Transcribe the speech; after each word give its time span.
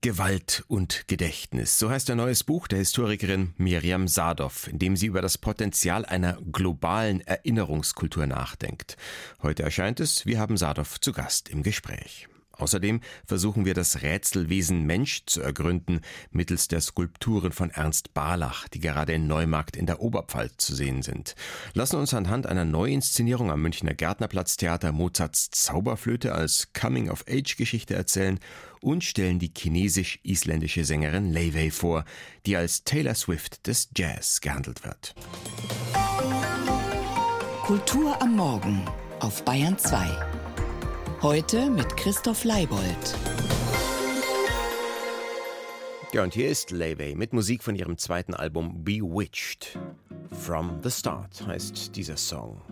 Gewalt 0.00 0.62
und 0.68 1.08
Gedächtnis. 1.08 1.76
So 1.76 1.90
heißt 1.90 2.08
ein 2.10 2.18
neues 2.18 2.44
Buch 2.44 2.68
der 2.68 2.78
Historikerin 2.78 3.54
Miriam 3.56 4.06
Sadov, 4.06 4.68
in 4.68 4.78
dem 4.78 4.96
sie 4.96 5.06
über 5.06 5.22
das 5.22 5.38
Potenzial 5.38 6.04
einer 6.04 6.38
globalen 6.52 7.20
Erinnerungskultur 7.22 8.28
nachdenkt. 8.28 8.96
Heute 9.42 9.64
erscheint 9.64 9.98
es, 9.98 10.24
wir 10.24 10.38
haben 10.38 10.56
Sadov 10.56 11.00
zu 11.00 11.12
Gast 11.12 11.48
im 11.48 11.64
Gespräch. 11.64 12.28
Außerdem 12.58 13.00
versuchen 13.24 13.64
wir 13.64 13.74
das 13.74 14.02
Rätselwesen 14.02 14.84
Mensch 14.84 15.22
zu 15.26 15.40
ergründen 15.40 16.00
mittels 16.30 16.68
der 16.68 16.80
Skulpturen 16.80 17.52
von 17.52 17.70
Ernst 17.70 18.14
Barlach, 18.14 18.68
die 18.68 18.80
gerade 18.80 19.12
in 19.12 19.26
Neumarkt 19.26 19.76
in 19.76 19.86
der 19.86 20.00
Oberpfalz 20.00 20.56
zu 20.58 20.74
sehen 20.74 21.02
sind. 21.02 21.34
Lassen 21.74 21.96
uns 21.96 22.12
anhand 22.14 22.46
einer 22.46 22.64
Neuinszenierung 22.64 23.50
am 23.50 23.62
Münchner 23.62 23.94
Gärtnerplatztheater 23.94 24.92
Mozarts 24.92 25.50
Zauberflöte 25.50 26.34
als 26.34 26.72
Coming-of-Age-Geschichte 26.72 27.94
erzählen 27.94 28.40
und 28.80 29.04
stellen 29.04 29.38
die 29.38 29.52
chinesisch-isländische 29.56 30.84
Sängerin 30.84 31.32
Lei 31.32 31.52
Wei 31.54 31.70
vor, 31.70 32.04
die 32.46 32.56
als 32.56 32.84
Taylor 32.84 33.14
Swift 33.14 33.66
des 33.66 33.88
Jazz 33.96 34.40
gehandelt 34.40 34.84
wird. 34.84 35.14
Kultur 37.62 38.20
am 38.22 38.36
Morgen 38.36 38.84
auf 39.20 39.44
Bayern 39.44 39.78
2. 39.78 40.37
Heute 41.20 41.68
mit 41.68 41.96
Christoph 41.96 42.44
Leibold. 42.44 43.18
Ja, 46.12 46.22
und 46.22 46.32
hier 46.32 46.48
ist 46.48 46.70
Levey 46.70 47.16
mit 47.16 47.32
Musik 47.32 47.64
von 47.64 47.74
ihrem 47.74 47.98
zweiten 47.98 48.34
Album 48.34 48.84
Bewitched. 48.84 49.76
From 50.30 50.78
the 50.84 50.90
Start 50.92 51.44
heißt 51.44 51.96
dieser 51.96 52.16
Song. 52.16 52.62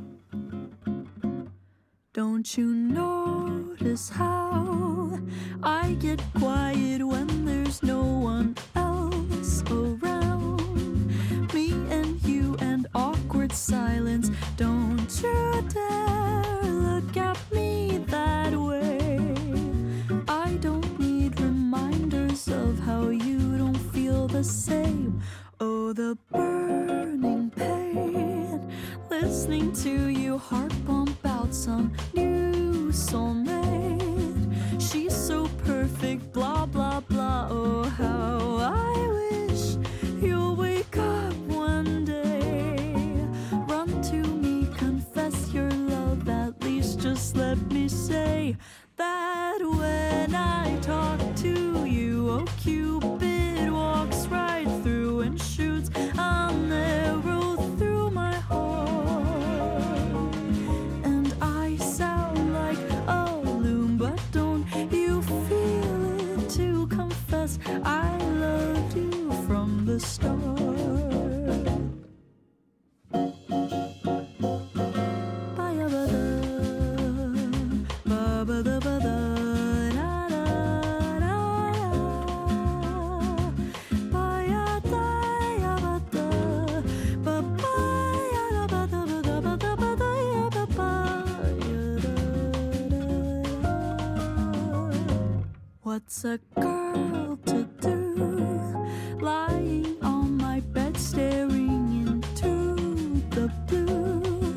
Don't 2.14 2.56
you 2.56 2.68
notice 2.68 4.08
how 4.16 5.18
I 5.64 5.96
get 5.96 6.22
quiet 6.38 7.02
when 7.02 7.26
there's 7.44 7.82
no 7.82 8.00
one 8.00 8.54
else 8.76 9.64
around? 9.72 10.62
Me 11.52 11.72
and 11.90 12.22
you 12.22 12.56
and 12.60 12.86
awkward 12.94 13.52
silence. 13.52 14.30
Don't 14.56 15.10
you 15.20 15.62
dare 15.68 16.05
same. 24.46 25.20
Oh, 25.60 25.92
the 25.92 26.16
burning 26.30 27.50
pain. 27.50 28.72
Listening 29.10 29.72
to 29.72 30.08
you 30.08 30.38
heart 30.38 30.72
a 96.26 96.38
girl 96.60 97.38
to 97.46 97.62
do? 97.80 98.86
Lying 99.20 99.96
on 100.02 100.36
my 100.36 100.58
bed, 100.60 100.96
staring 100.96 102.02
into 102.04 103.22
the 103.30 103.48
blue. 103.68 104.52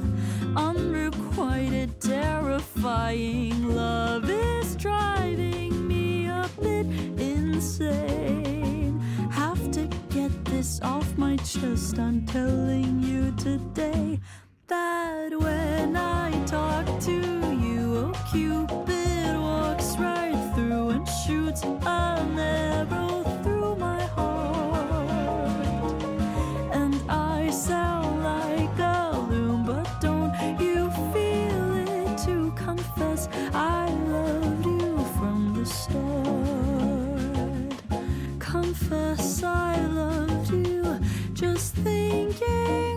Unrequited, 0.55 2.01
terrifying 2.01 3.75
love 3.75 4.27
is 4.29 4.75
driving 4.77 5.87
me 5.87 6.27
a 6.27 6.49
bit 6.59 6.87
insane. 7.19 8.99
Have 9.29 9.69
to 9.71 9.85
get 10.09 10.31
this 10.45 10.81
off 10.81 11.15
my 11.17 11.35
chest. 11.37 11.99
I'm 11.99 12.25
telling 12.25 13.03
you 13.03 13.31
today 13.37 14.19
that 14.67 15.39
when 15.39 15.95
I 15.95 16.31
talk 16.45 16.85
to 17.01 17.11
you, 17.11 18.11
oh 18.11 18.13
Cupid 18.31 19.39
walks 19.39 19.97
right 19.97 20.48
shoots 21.29 21.61
an 21.63 22.39
arrow 22.39 23.23
through 23.43 23.75
my 23.75 24.01
heart. 24.17 25.93
And 26.71 26.95
I 27.07 27.51
sound 27.51 28.23
like 28.23 28.79
a 28.79 29.27
loon, 29.29 29.63
but 29.63 29.87
don't 30.01 30.33
you 30.59 30.89
feel 31.13 31.67
it 31.87 32.17
to 32.25 32.51
confess 32.55 33.29
I 33.53 33.91
loved 34.07 34.65
you 34.65 34.97
from 35.17 35.53
the 35.53 35.65
start? 35.67 36.09
Confess 38.39 39.43
I 39.43 39.79
loved 39.85 40.49
you, 40.49 40.99
just 41.33 41.75
thinking 41.75 42.88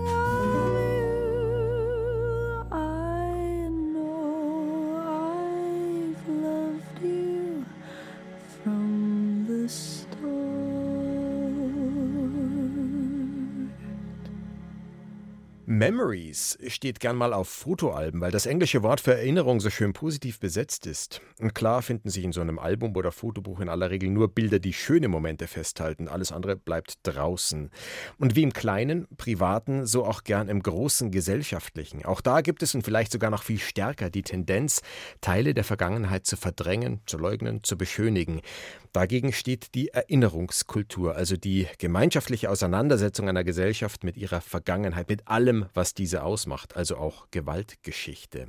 Memories 15.73 16.59
steht 16.67 17.01
gern 17.01 17.17
mal 17.17 17.33
auf 17.33 17.49
Fotoalben, 17.49 18.21
weil 18.21 18.31
das 18.31 18.45
englische 18.45 18.83
Wort 18.83 19.01
für 19.01 19.15
Erinnerung 19.15 19.59
so 19.59 19.71
schön 19.71 19.95
positiv 19.95 20.39
besetzt 20.39 20.87
ist. 20.87 21.23
Und 21.41 21.55
klar 21.55 21.81
finden 21.81 22.11
sich 22.11 22.25
in 22.25 22.33
so 22.33 22.43
einem 22.43 22.59
Album 22.59 22.95
oder 22.95 23.11
Fotobuch 23.11 23.59
in 23.59 23.71
aller 23.71 23.89
Regel 23.89 24.11
nur 24.11 24.29
Bilder, 24.35 24.59
die 24.59 24.75
schöne 24.75 25.09
Momente 25.09 25.47
festhalten. 25.47 26.09
Alles 26.09 26.31
andere 26.31 26.57
bleibt 26.57 26.97
draußen. 27.05 27.71
Und 28.19 28.37
wie 28.37 28.43
im 28.43 28.53
kleinen, 28.53 29.09
privaten, 29.17 29.87
so 29.87 30.05
auch 30.05 30.25
gern 30.25 30.51
im 30.51 30.63
großen, 30.63 31.11
gesellschaftlichen. 31.11 32.05
Auch 32.05 32.21
da 32.21 32.43
gibt 32.43 32.63
es 32.63 32.75
und 32.75 32.85
vielleicht 32.85 33.11
sogar 33.11 33.31
noch 33.31 33.43
viel 33.43 33.59
stärker 33.59 34.11
die 34.11 34.25
Tendenz, 34.25 34.83
Teile 35.23 35.55
der 35.55 35.65
Vergangenheit 35.65 36.27
zu 36.27 36.37
verdrängen, 36.37 37.01
zu 37.07 37.17
leugnen, 37.17 37.65
zu 37.65 37.79
beschönigen. 37.79 38.43
Dagegen 38.93 39.33
steht 39.33 39.75
die 39.75 39.89
Erinnerungskultur, 39.89 41.17
also 41.17 41.39
die 41.39 41.67
gemeinschaftliche 41.79 42.51
Auseinandersetzung 42.51 43.27
einer 43.27 43.43
Gesellschaft 43.43 44.05
mit 44.05 44.19
ihrer 44.19 44.43
Vergangenheit, 44.43 45.09
mit 45.09 45.29
allem, 45.29 45.67
was 45.73 45.95
diese 45.95 46.23
ausmacht, 46.23 46.77
also 46.77 46.99
auch 46.99 47.27
Gewaltgeschichte. 47.31 48.49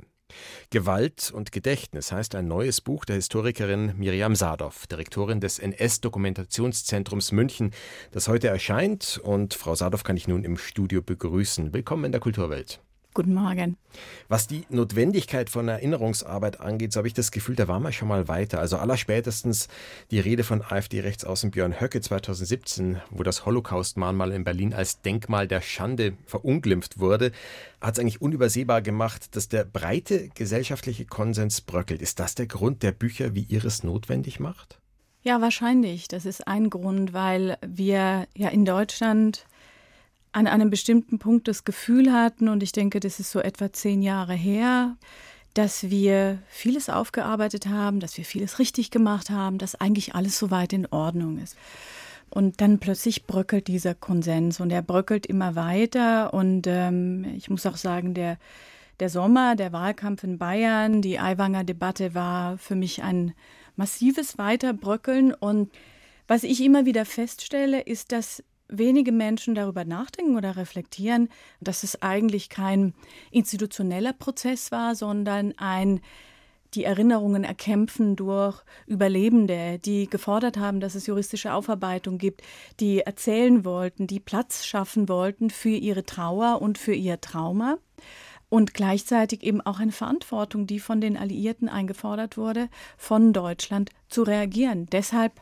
Gewalt 0.68 1.30
und 1.34 1.50
Gedächtnis 1.50 2.12
heißt 2.12 2.34
ein 2.34 2.46
neues 2.46 2.82
Buch 2.82 3.06
der 3.06 3.16
Historikerin 3.16 3.94
Miriam 3.96 4.34
Sadov, 4.34 4.86
Direktorin 4.86 5.40
des 5.40 5.58
NS-Dokumentationszentrums 5.58 7.32
München, 7.32 7.70
das 8.10 8.28
heute 8.28 8.48
erscheint. 8.48 9.20
Und 9.22 9.54
Frau 9.54 9.74
Sadov 9.74 10.04
kann 10.04 10.16
ich 10.16 10.28
nun 10.28 10.44
im 10.44 10.58
Studio 10.58 11.00
begrüßen. 11.00 11.72
Willkommen 11.72 12.04
in 12.04 12.12
der 12.12 12.20
Kulturwelt. 12.20 12.80
Guten 13.14 13.34
Morgen. 13.34 13.76
Was 14.26 14.48
die 14.48 14.64
Notwendigkeit 14.70 15.48
von 15.48 15.68
Erinnerungsarbeit 15.68 16.58
angeht, 16.58 16.92
so 16.92 16.98
habe 16.98 17.06
ich 17.06 17.14
das 17.14 17.30
Gefühl, 17.30 17.54
da 17.54 17.68
waren 17.68 17.84
wir 17.84 17.92
schon 17.92 18.08
mal 18.08 18.26
weiter. 18.26 18.58
Also 18.58 18.76
allerspätestens 18.76 19.68
die 20.10 20.18
Rede 20.18 20.42
von 20.42 20.62
AfD-Rechtsaußen 20.62 21.52
Björn 21.52 21.80
Höcke 21.80 22.00
2017, 22.00 23.00
wo 23.10 23.22
das 23.22 23.46
Holocaust-Mahnmal 23.46 24.32
in 24.32 24.42
Berlin 24.42 24.74
als 24.74 25.00
Denkmal 25.00 25.46
der 25.46 25.60
Schande 25.60 26.14
verunglimpft 26.26 26.98
wurde, 26.98 27.30
hat 27.80 27.94
es 27.94 28.00
eigentlich 28.00 28.20
unübersehbar 28.20 28.82
gemacht, 28.82 29.36
dass 29.36 29.48
der 29.48 29.62
breite 29.62 30.30
gesellschaftliche 30.34 31.04
Konsens 31.04 31.60
bröckelt. 31.60 32.02
Ist 32.02 32.18
das 32.18 32.34
der 32.34 32.48
Grund, 32.48 32.82
der 32.82 32.90
Bücher 32.90 33.32
wie 33.32 33.44
Ihres 33.44 33.84
notwendig 33.84 34.40
macht? 34.40 34.80
Ja, 35.22 35.40
wahrscheinlich. 35.40 36.08
Das 36.08 36.26
ist 36.26 36.48
ein 36.48 36.68
Grund, 36.68 37.12
weil 37.12 37.58
wir 37.64 38.26
ja 38.34 38.48
in 38.48 38.64
Deutschland 38.64 39.46
an 40.34 40.48
einem 40.48 40.68
bestimmten 40.68 41.18
Punkt 41.18 41.46
das 41.46 41.64
Gefühl 41.64 42.12
hatten, 42.12 42.48
und 42.48 42.62
ich 42.62 42.72
denke, 42.72 42.98
das 42.98 43.20
ist 43.20 43.30
so 43.30 43.38
etwa 43.40 43.72
zehn 43.72 44.02
Jahre 44.02 44.34
her, 44.34 44.96
dass 45.54 45.90
wir 45.90 46.38
vieles 46.48 46.90
aufgearbeitet 46.90 47.68
haben, 47.68 48.00
dass 48.00 48.18
wir 48.18 48.24
vieles 48.24 48.58
richtig 48.58 48.90
gemacht 48.90 49.30
haben, 49.30 49.58
dass 49.58 49.76
eigentlich 49.76 50.16
alles 50.16 50.36
soweit 50.36 50.72
in 50.72 50.86
Ordnung 50.86 51.38
ist. 51.38 51.56
Und 52.30 52.60
dann 52.60 52.80
plötzlich 52.80 53.26
bröckelt 53.26 53.68
dieser 53.68 53.94
Konsens 53.94 54.58
und 54.58 54.72
er 54.72 54.82
bröckelt 54.82 55.24
immer 55.24 55.54
weiter. 55.54 56.34
Und 56.34 56.66
ähm, 56.66 57.24
ich 57.36 57.48
muss 57.48 57.64
auch 57.64 57.76
sagen, 57.76 58.12
der, 58.12 58.38
der 58.98 59.08
Sommer, 59.08 59.54
der 59.54 59.72
Wahlkampf 59.72 60.24
in 60.24 60.38
Bayern, 60.38 61.00
die 61.00 61.20
Aiwanger 61.20 61.62
Debatte 61.62 62.12
war 62.14 62.58
für 62.58 62.74
mich 62.74 63.04
ein 63.04 63.34
massives 63.76 64.36
Weiterbröckeln. 64.36 65.32
Und 65.32 65.70
was 66.26 66.42
ich 66.42 66.60
immer 66.60 66.86
wieder 66.86 67.04
feststelle, 67.04 67.82
ist, 67.82 68.10
dass 68.10 68.42
wenige 68.68 69.12
Menschen 69.12 69.54
darüber 69.54 69.84
nachdenken 69.84 70.36
oder 70.36 70.56
reflektieren, 70.56 71.28
dass 71.60 71.82
es 71.82 72.02
eigentlich 72.02 72.48
kein 72.48 72.94
institutioneller 73.30 74.12
Prozess 74.12 74.72
war, 74.72 74.94
sondern 74.94 75.54
ein 75.58 76.00
die 76.74 76.84
Erinnerungen 76.84 77.44
erkämpfen 77.44 78.16
durch 78.16 78.62
Überlebende, 78.86 79.78
die 79.78 80.08
gefordert 80.08 80.56
haben, 80.56 80.80
dass 80.80 80.94
es 80.94 81.06
juristische 81.06 81.52
Aufarbeitung 81.52 82.18
gibt, 82.18 82.42
die 82.80 83.00
erzählen 83.00 83.64
wollten, 83.64 84.06
die 84.06 84.20
Platz 84.20 84.64
schaffen 84.64 85.08
wollten 85.08 85.50
für 85.50 85.68
ihre 85.68 86.04
Trauer 86.04 86.60
und 86.60 86.78
für 86.78 86.94
ihr 86.94 87.20
Trauma. 87.20 87.78
Und 88.48 88.74
gleichzeitig 88.74 89.42
eben 89.42 89.60
auch 89.60 89.80
eine 89.80 89.92
Verantwortung, 89.92 90.66
die 90.66 90.78
von 90.78 91.00
den 91.00 91.16
Alliierten 91.16 91.68
eingefordert 91.68 92.36
wurde, 92.36 92.68
von 92.96 93.32
Deutschland 93.32 93.90
zu 94.08 94.22
reagieren. 94.22 94.86
Deshalb 94.92 95.40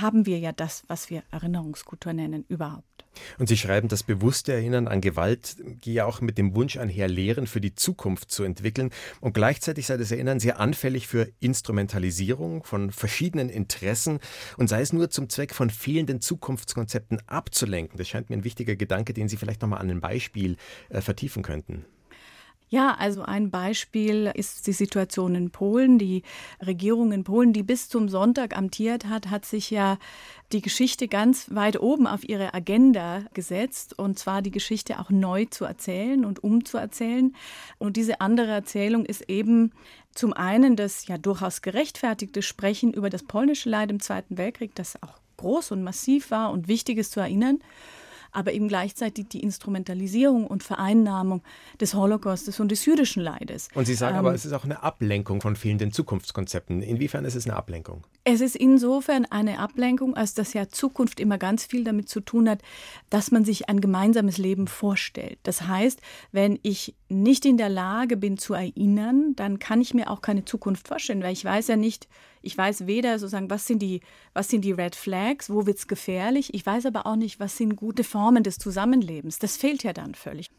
haben 0.00 0.26
wir 0.26 0.38
ja 0.38 0.52
das, 0.52 0.84
was 0.88 1.10
wir 1.10 1.22
Erinnerungskultur 1.30 2.12
nennen, 2.12 2.44
überhaupt. 2.48 3.04
Und 3.38 3.48
Sie 3.48 3.56
schreiben, 3.56 3.88
das 3.88 4.02
bewusste 4.02 4.52
Erinnern 4.52 4.88
an 4.88 5.00
Gewalt 5.00 5.56
gehe 5.80 6.04
auch 6.04 6.20
mit 6.20 6.38
dem 6.38 6.54
Wunsch 6.54 6.76
einher, 6.76 7.08
Lehren 7.08 7.46
für 7.46 7.60
die 7.60 7.74
Zukunft 7.74 8.30
zu 8.30 8.44
entwickeln. 8.44 8.90
Und 9.20 9.32
gleichzeitig 9.32 9.86
sei 9.86 9.96
das 9.96 10.10
Erinnern 10.10 10.40
sehr 10.40 10.60
anfällig 10.60 11.06
für 11.06 11.28
Instrumentalisierung 11.40 12.64
von 12.64 12.90
verschiedenen 12.90 13.48
Interessen 13.48 14.20
und 14.56 14.68
sei 14.68 14.80
es 14.80 14.92
nur 14.92 15.10
zum 15.10 15.28
Zweck 15.28 15.54
von 15.54 15.70
fehlenden 15.70 16.20
Zukunftskonzepten 16.20 17.20
abzulenken. 17.26 17.98
Das 17.98 18.08
scheint 18.08 18.30
mir 18.30 18.36
ein 18.36 18.44
wichtiger 18.44 18.76
Gedanke, 18.76 19.14
den 19.14 19.28
Sie 19.28 19.36
vielleicht 19.36 19.62
nochmal 19.62 19.80
an 19.80 19.90
einem 19.90 20.00
Beispiel 20.00 20.56
äh, 20.90 21.00
vertiefen 21.00 21.42
könnten. 21.42 21.84
Ja, 22.68 22.96
also 22.98 23.22
ein 23.22 23.50
Beispiel 23.52 24.32
ist 24.34 24.66
die 24.66 24.72
Situation 24.72 25.36
in 25.36 25.50
Polen. 25.50 26.00
Die 26.00 26.24
Regierung 26.60 27.12
in 27.12 27.22
Polen, 27.22 27.52
die 27.52 27.62
bis 27.62 27.88
zum 27.88 28.08
Sonntag 28.08 28.56
amtiert 28.56 29.06
hat, 29.06 29.30
hat 29.30 29.44
sich 29.44 29.70
ja 29.70 29.98
die 30.50 30.62
Geschichte 30.62 31.06
ganz 31.06 31.54
weit 31.54 31.80
oben 31.80 32.08
auf 32.08 32.28
ihre 32.28 32.54
Agenda 32.54 33.22
gesetzt, 33.34 33.96
und 33.96 34.18
zwar 34.18 34.42
die 34.42 34.50
Geschichte 34.50 34.98
auch 34.98 35.10
neu 35.10 35.44
zu 35.44 35.64
erzählen 35.64 36.24
und 36.24 36.42
umzuerzählen. 36.42 37.36
Und 37.78 37.96
diese 37.96 38.20
andere 38.20 38.50
Erzählung 38.50 39.04
ist 39.04 39.28
eben 39.28 39.70
zum 40.12 40.32
einen 40.32 40.74
das 40.74 41.06
ja 41.06 41.18
durchaus 41.18 41.62
gerechtfertigte 41.62 42.42
Sprechen 42.42 42.92
über 42.92 43.10
das 43.10 43.22
polnische 43.22 43.70
Leid 43.70 43.92
im 43.92 44.00
Zweiten 44.00 44.38
Weltkrieg, 44.38 44.74
das 44.74 45.00
auch 45.04 45.20
groß 45.36 45.70
und 45.70 45.84
massiv 45.84 46.32
war 46.32 46.50
und 46.50 46.66
wichtig 46.66 46.98
ist 46.98 47.12
zu 47.12 47.20
erinnern 47.20 47.60
aber 48.36 48.52
eben 48.52 48.68
gleichzeitig 48.68 49.28
die 49.28 49.40
Instrumentalisierung 49.42 50.46
und 50.46 50.62
Vereinnahmung 50.62 51.42
des 51.80 51.94
Holocaustes 51.94 52.60
und 52.60 52.70
des 52.70 52.84
jüdischen 52.84 53.22
Leides. 53.22 53.68
Und 53.74 53.86
Sie 53.86 53.94
sagen 53.94 54.16
ähm, 54.16 54.20
aber, 54.20 54.34
es 54.34 54.44
ist 54.44 54.52
auch 54.52 54.64
eine 54.64 54.82
Ablenkung 54.82 55.40
von 55.40 55.56
fehlenden 55.56 55.90
Zukunftskonzepten. 55.90 56.82
Inwiefern 56.82 57.24
ist 57.24 57.34
es 57.34 57.46
eine 57.46 57.56
Ablenkung? 57.56 58.04
Es 58.28 58.40
ist 58.40 58.56
insofern 58.56 59.24
eine 59.26 59.60
Ablenkung, 59.60 60.16
als 60.16 60.34
dass 60.34 60.52
ja 60.52 60.68
Zukunft 60.68 61.20
immer 61.20 61.38
ganz 61.38 61.64
viel 61.64 61.84
damit 61.84 62.08
zu 62.08 62.20
tun 62.20 62.50
hat, 62.50 62.60
dass 63.08 63.30
man 63.30 63.44
sich 63.44 63.68
ein 63.68 63.80
gemeinsames 63.80 64.36
Leben 64.36 64.66
vorstellt. 64.66 65.38
Das 65.44 65.68
heißt, 65.68 66.00
wenn 66.32 66.58
ich 66.64 66.96
nicht 67.08 67.44
in 67.44 67.56
der 67.56 67.68
Lage 67.68 68.16
bin 68.16 68.36
zu 68.36 68.54
erinnern, 68.54 69.34
dann 69.36 69.60
kann 69.60 69.80
ich 69.80 69.94
mir 69.94 70.10
auch 70.10 70.22
keine 70.22 70.44
Zukunft 70.44 70.88
vorstellen, 70.88 71.22
weil 71.22 71.34
ich 71.34 71.44
weiß 71.44 71.68
ja 71.68 71.76
nicht, 71.76 72.08
ich 72.42 72.58
weiß 72.58 72.88
weder 72.88 73.20
sozusagen, 73.20 73.48
was 73.48 73.68
sind 73.68 73.80
die, 73.80 74.00
was 74.34 74.48
sind 74.48 74.64
die 74.64 74.72
Red 74.72 74.96
Flags, 74.96 75.48
wo 75.48 75.64
wird 75.66 75.78
es 75.78 75.86
gefährlich. 75.86 76.52
Ich 76.52 76.66
weiß 76.66 76.86
aber 76.86 77.06
auch 77.06 77.14
nicht, 77.14 77.38
was 77.38 77.56
sind 77.56 77.76
gute 77.76 78.02
Formen 78.02 78.42
des 78.42 78.58
Zusammenlebens. 78.58 79.38
Das 79.38 79.56
fehlt 79.56 79.84
ja 79.84 79.92
dann 79.92 80.16
völlig. 80.16 80.50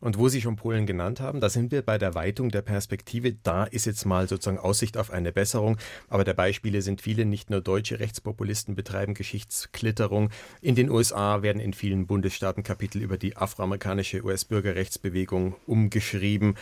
Und 0.00 0.18
wo 0.18 0.28
Sie 0.28 0.40
schon 0.40 0.56
Polen 0.56 0.86
genannt 0.86 1.20
haben, 1.20 1.40
da 1.40 1.48
sind 1.48 1.70
wir 1.70 1.82
bei 1.82 1.98
der 1.98 2.14
Weitung 2.14 2.50
der 2.50 2.62
Perspektive. 2.62 3.34
Da 3.42 3.64
ist 3.64 3.86
jetzt 3.86 4.04
mal 4.04 4.28
sozusagen 4.28 4.58
Aussicht 4.58 4.96
auf 4.96 5.10
eine 5.10 5.32
Besserung. 5.32 5.76
Aber 6.08 6.24
der 6.24 6.34
Beispiele 6.34 6.82
sind 6.82 7.00
viele. 7.00 7.24
Nicht 7.24 7.50
nur 7.50 7.60
deutsche 7.60 8.00
Rechtspopulisten 8.00 8.74
betreiben 8.74 9.14
Geschichtsklitterung. 9.14 10.30
In 10.60 10.74
den 10.74 10.90
USA 10.90 11.42
werden 11.42 11.60
in 11.60 11.72
vielen 11.72 12.06
Bundesstaaten 12.06 12.62
Kapitel 12.62 13.00
über 13.00 13.16
die 13.16 13.36
afroamerikanische 13.36 14.24
US-Bürgerrechtsbewegung 14.24 15.54
umgeschrieben. 15.66 16.56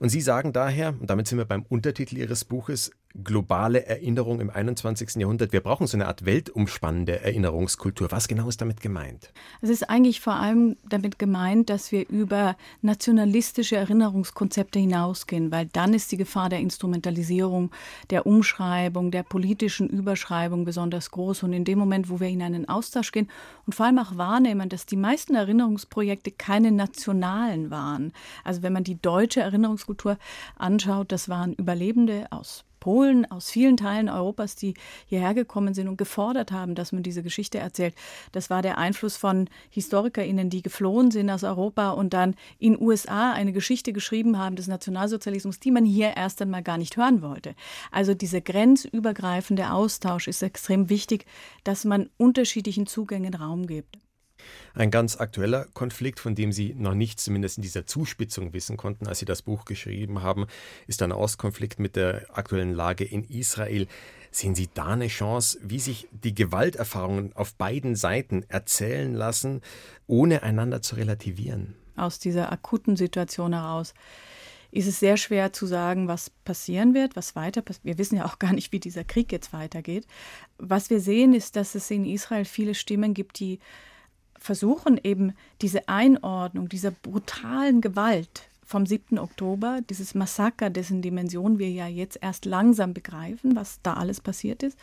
Und 0.00 0.08
Sie 0.08 0.22
sagen 0.22 0.52
daher, 0.54 0.94
und 0.98 1.10
damit 1.10 1.28
sind 1.28 1.36
wir 1.36 1.44
beim 1.44 1.62
Untertitel 1.68 2.16
Ihres 2.16 2.46
Buches, 2.46 2.90
globale 3.24 3.86
Erinnerung 3.86 4.40
im 4.40 4.50
21. 4.50 5.16
Jahrhundert. 5.16 5.52
Wir 5.52 5.60
brauchen 5.60 5.86
so 5.86 5.96
eine 5.96 6.06
Art 6.06 6.24
weltumspannende 6.24 7.20
Erinnerungskultur. 7.20 8.10
Was 8.10 8.28
genau 8.28 8.48
ist 8.48 8.60
damit 8.60 8.80
gemeint? 8.80 9.32
Es 9.60 9.68
ist 9.68 9.90
eigentlich 9.90 10.20
vor 10.20 10.34
allem 10.34 10.76
damit 10.88 11.18
gemeint, 11.18 11.70
dass 11.70 11.90
wir 11.90 12.08
über 12.08 12.56
nationalistische 12.82 13.76
Erinnerungskonzepte 13.76 14.78
hinausgehen, 14.78 15.50
weil 15.50 15.66
dann 15.66 15.92
ist 15.92 16.12
die 16.12 16.16
Gefahr 16.16 16.48
der 16.48 16.60
Instrumentalisierung, 16.60 17.70
der 18.10 18.26
Umschreibung, 18.26 19.10
der 19.10 19.24
politischen 19.24 19.88
Überschreibung 19.88 20.64
besonders 20.64 21.10
groß. 21.10 21.42
Und 21.42 21.52
in 21.52 21.64
dem 21.64 21.78
Moment, 21.78 22.10
wo 22.10 22.20
wir 22.20 22.28
in 22.28 22.42
einen 22.42 22.68
Austausch 22.68 23.10
gehen 23.10 23.28
und 23.66 23.74
vor 23.74 23.86
allem 23.86 23.98
auch 23.98 24.16
wahrnehmen, 24.16 24.68
dass 24.68 24.86
die 24.86 24.96
meisten 24.96 25.34
Erinnerungsprojekte 25.34 26.30
keine 26.30 26.70
nationalen 26.70 27.70
waren. 27.70 28.12
Also 28.44 28.62
wenn 28.62 28.72
man 28.72 28.84
die 28.84 29.00
deutsche 29.00 29.40
Erinnerungskultur 29.40 30.16
anschaut, 30.56 31.10
das 31.10 31.28
waren 31.28 31.54
Überlebende 31.54 32.26
aus 32.30 32.64
Polen, 32.80 33.30
aus 33.30 33.50
vielen 33.50 33.76
Teilen 33.76 34.08
Europas, 34.08 34.56
die 34.56 34.74
hierher 35.06 35.34
gekommen 35.34 35.74
sind 35.74 35.86
und 35.86 35.98
gefordert 35.98 36.50
haben, 36.50 36.74
dass 36.74 36.92
man 36.92 37.02
diese 37.02 37.22
Geschichte 37.22 37.58
erzählt. 37.58 37.94
Das 38.32 38.50
war 38.50 38.62
der 38.62 38.78
Einfluss 38.78 39.16
von 39.16 39.48
HistorikerInnen, 39.70 40.50
die 40.50 40.62
geflohen 40.62 41.10
sind 41.10 41.30
aus 41.30 41.44
Europa 41.44 41.90
und 41.90 42.12
dann 42.14 42.34
in 42.58 42.80
USA 42.80 43.32
eine 43.32 43.52
Geschichte 43.52 43.92
geschrieben 43.92 44.38
haben 44.38 44.56
des 44.56 44.66
Nationalsozialismus, 44.66 45.60
die 45.60 45.70
man 45.70 45.84
hier 45.84 46.16
erst 46.16 46.42
einmal 46.42 46.62
gar 46.62 46.78
nicht 46.78 46.96
hören 46.96 47.22
wollte. 47.22 47.54
Also 47.90 48.14
dieser 48.14 48.40
grenzübergreifende 48.40 49.70
Austausch 49.70 50.26
ist 50.26 50.42
extrem 50.42 50.88
wichtig, 50.88 51.26
dass 51.64 51.84
man 51.84 52.10
unterschiedlichen 52.16 52.86
Zugängen 52.86 53.34
Raum 53.34 53.66
gibt. 53.66 53.98
Ein 54.74 54.90
ganz 54.90 55.16
aktueller 55.16 55.66
Konflikt, 55.74 56.20
von 56.20 56.34
dem 56.34 56.52
Sie 56.52 56.74
noch 56.74 56.94
nichts 56.94 57.24
zumindest 57.24 57.58
in 57.58 57.62
dieser 57.62 57.86
Zuspitzung 57.86 58.52
wissen 58.52 58.76
konnten, 58.76 59.06
als 59.06 59.18
Sie 59.18 59.24
das 59.24 59.42
Buch 59.42 59.64
geschrieben 59.64 60.22
haben, 60.22 60.46
ist 60.86 61.02
ein 61.02 61.12
Ostkonflikt 61.12 61.78
mit 61.78 61.96
der 61.96 62.26
aktuellen 62.32 62.74
Lage 62.74 63.04
in 63.04 63.24
Israel. 63.24 63.86
Sehen 64.30 64.54
Sie 64.54 64.68
da 64.72 64.86
eine 64.86 65.08
Chance, 65.08 65.58
wie 65.62 65.80
sich 65.80 66.08
die 66.12 66.34
Gewalterfahrungen 66.34 67.34
auf 67.34 67.54
beiden 67.54 67.96
Seiten 67.96 68.44
erzählen 68.48 69.12
lassen, 69.12 69.60
ohne 70.06 70.44
einander 70.44 70.82
zu 70.82 70.94
relativieren? 70.94 71.74
Aus 71.96 72.18
dieser 72.20 72.52
akuten 72.52 72.96
Situation 72.96 73.52
heraus 73.52 73.92
ist 74.72 74.86
es 74.86 75.00
sehr 75.00 75.16
schwer 75.16 75.52
zu 75.52 75.66
sagen, 75.66 76.06
was 76.06 76.30
passieren 76.30 76.94
wird, 76.94 77.16
was 77.16 77.34
weiter 77.34 77.60
passiert. 77.60 77.84
Wir 77.84 77.98
wissen 77.98 78.16
ja 78.16 78.24
auch 78.24 78.38
gar 78.38 78.52
nicht, 78.52 78.72
wie 78.72 78.78
dieser 78.78 79.04
Krieg 79.04 79.32
jetzt 79.32 79.52
weitergeht. 79.52 80.06
Was 80.58 80.90
wir 80.90 81.00
sehen, 81.00 81.34
ist, 81.34 81.56
dass 81.56 81.74
es 81.74 81.90
in 81.90 82.04
Israel 82.04 82.44
viele 82.44 82.74
Stimmen 82.74 83.14
gibt, 83.14 83.40
die 83.40 83.58
versuchen 84.40 84.98
eben 85.02 85.34
diese 85.62 85.88
Einordnung 85.88 86.68
dieser 86.68 86.90
brutalen 86.90 87.80
Gewalt 87.80 88.48
vom 88.64 88.86
7. 88.86 89.18
Oktober, 89.18 89.80
dieses 89.88 90.14
Massaker, 90.14 90.70
dessen 90.70 91.02
Dimension 91.02 91.58
wir 91.58 91.70
ja 91.70 91.86
jetzt 91.86 92.18
erst 92.20 92.44
langsam 92.44 92.94
begreifen, 92.94 93.54
was 93.54 93.80
da 93.82 93.94
alles 93.94 94.20
passiert 94.20 94.62
ist, 94.62 94.78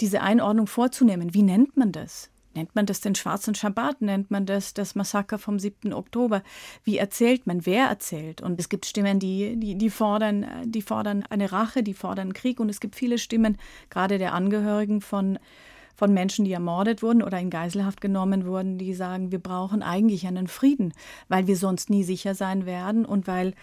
diese 0.00 0.20
Einordnung 0.20 0.66
vorzunehmen. 0.66 1.32
Wie 1.32 1.42
nennt 1.42 1.76
man 1.76 1.92
das? 1.92 2.30
Nennt 2.54 2.74
man 2.74 2.84
das 2.84 3.00
den 3.00 3.14
schwarzen 3.14 3.54
Schabbat? 3.54 4.02
Nennt 4.02 4.30
man 4.30 4.44
das 4.44 4.74
das 4.74 4.94
Massaker 4.94 5.38
vom 5.38 5.58
7. 5.58 5.92
Oktober? 5.94 6.42
Wie 6.84 6.98
erzählt 6.98 7.46
man? 7.46 7.64
Wer 7.64 7.86
erzählt? 7.86 8.42
Und 8.42 8.60
es 8.60 8.68
gibt 8.68 8.84
Stimmen, 8.84 9.18
die, 9.18 9.56
die, 9.56 9.76
die, 9.76 9.88
fordern, 9.88 10.46
die 10.64 10.82
fordern 10.82 11.24
eine 11.30 11.50
Rache, 11.52 11.82
die 11.82 11.94
fordern 11.94 12.34
Krieg. 12.34 12.60
Und 12.60 12.68
es 12.68 12.80
gibt 12.80 12.96
viele 12.96 13.18
Stimmen, 13.18 13.56
gerade 13.88 14.18
der 14.18 14.34
Angehörigen 14.34 15.00
von 15.00 15.38
von 15.94 16.12
Menschen, 16.12 16.44
die 16.44 16.52
ermordet 16.52 17.02
wurden 17.02 17.22
oder 17.22 17.38
in 17.38 17.50
Geiselhaft 17.50 18.00
genommen 18.00 18.46
wurden, 18.46 18.78
die 18.78 18.94
sagen, 18.94 19.32
wir 19.32 19.38
brauchen 19.38 19.82
eigentlich 19.82 20.26
einen 20.26 20.48
Frieden, 20.48 20.92
weil 21.28 21.46
wir 21.46 21.56
sonst 21.56 21.90
nie 21.90 22.04
sicher 22.04 22.34
sein 22.34 22.66
werden 22.66 23.04
und 23.04 23.26
weil 23.26 23.54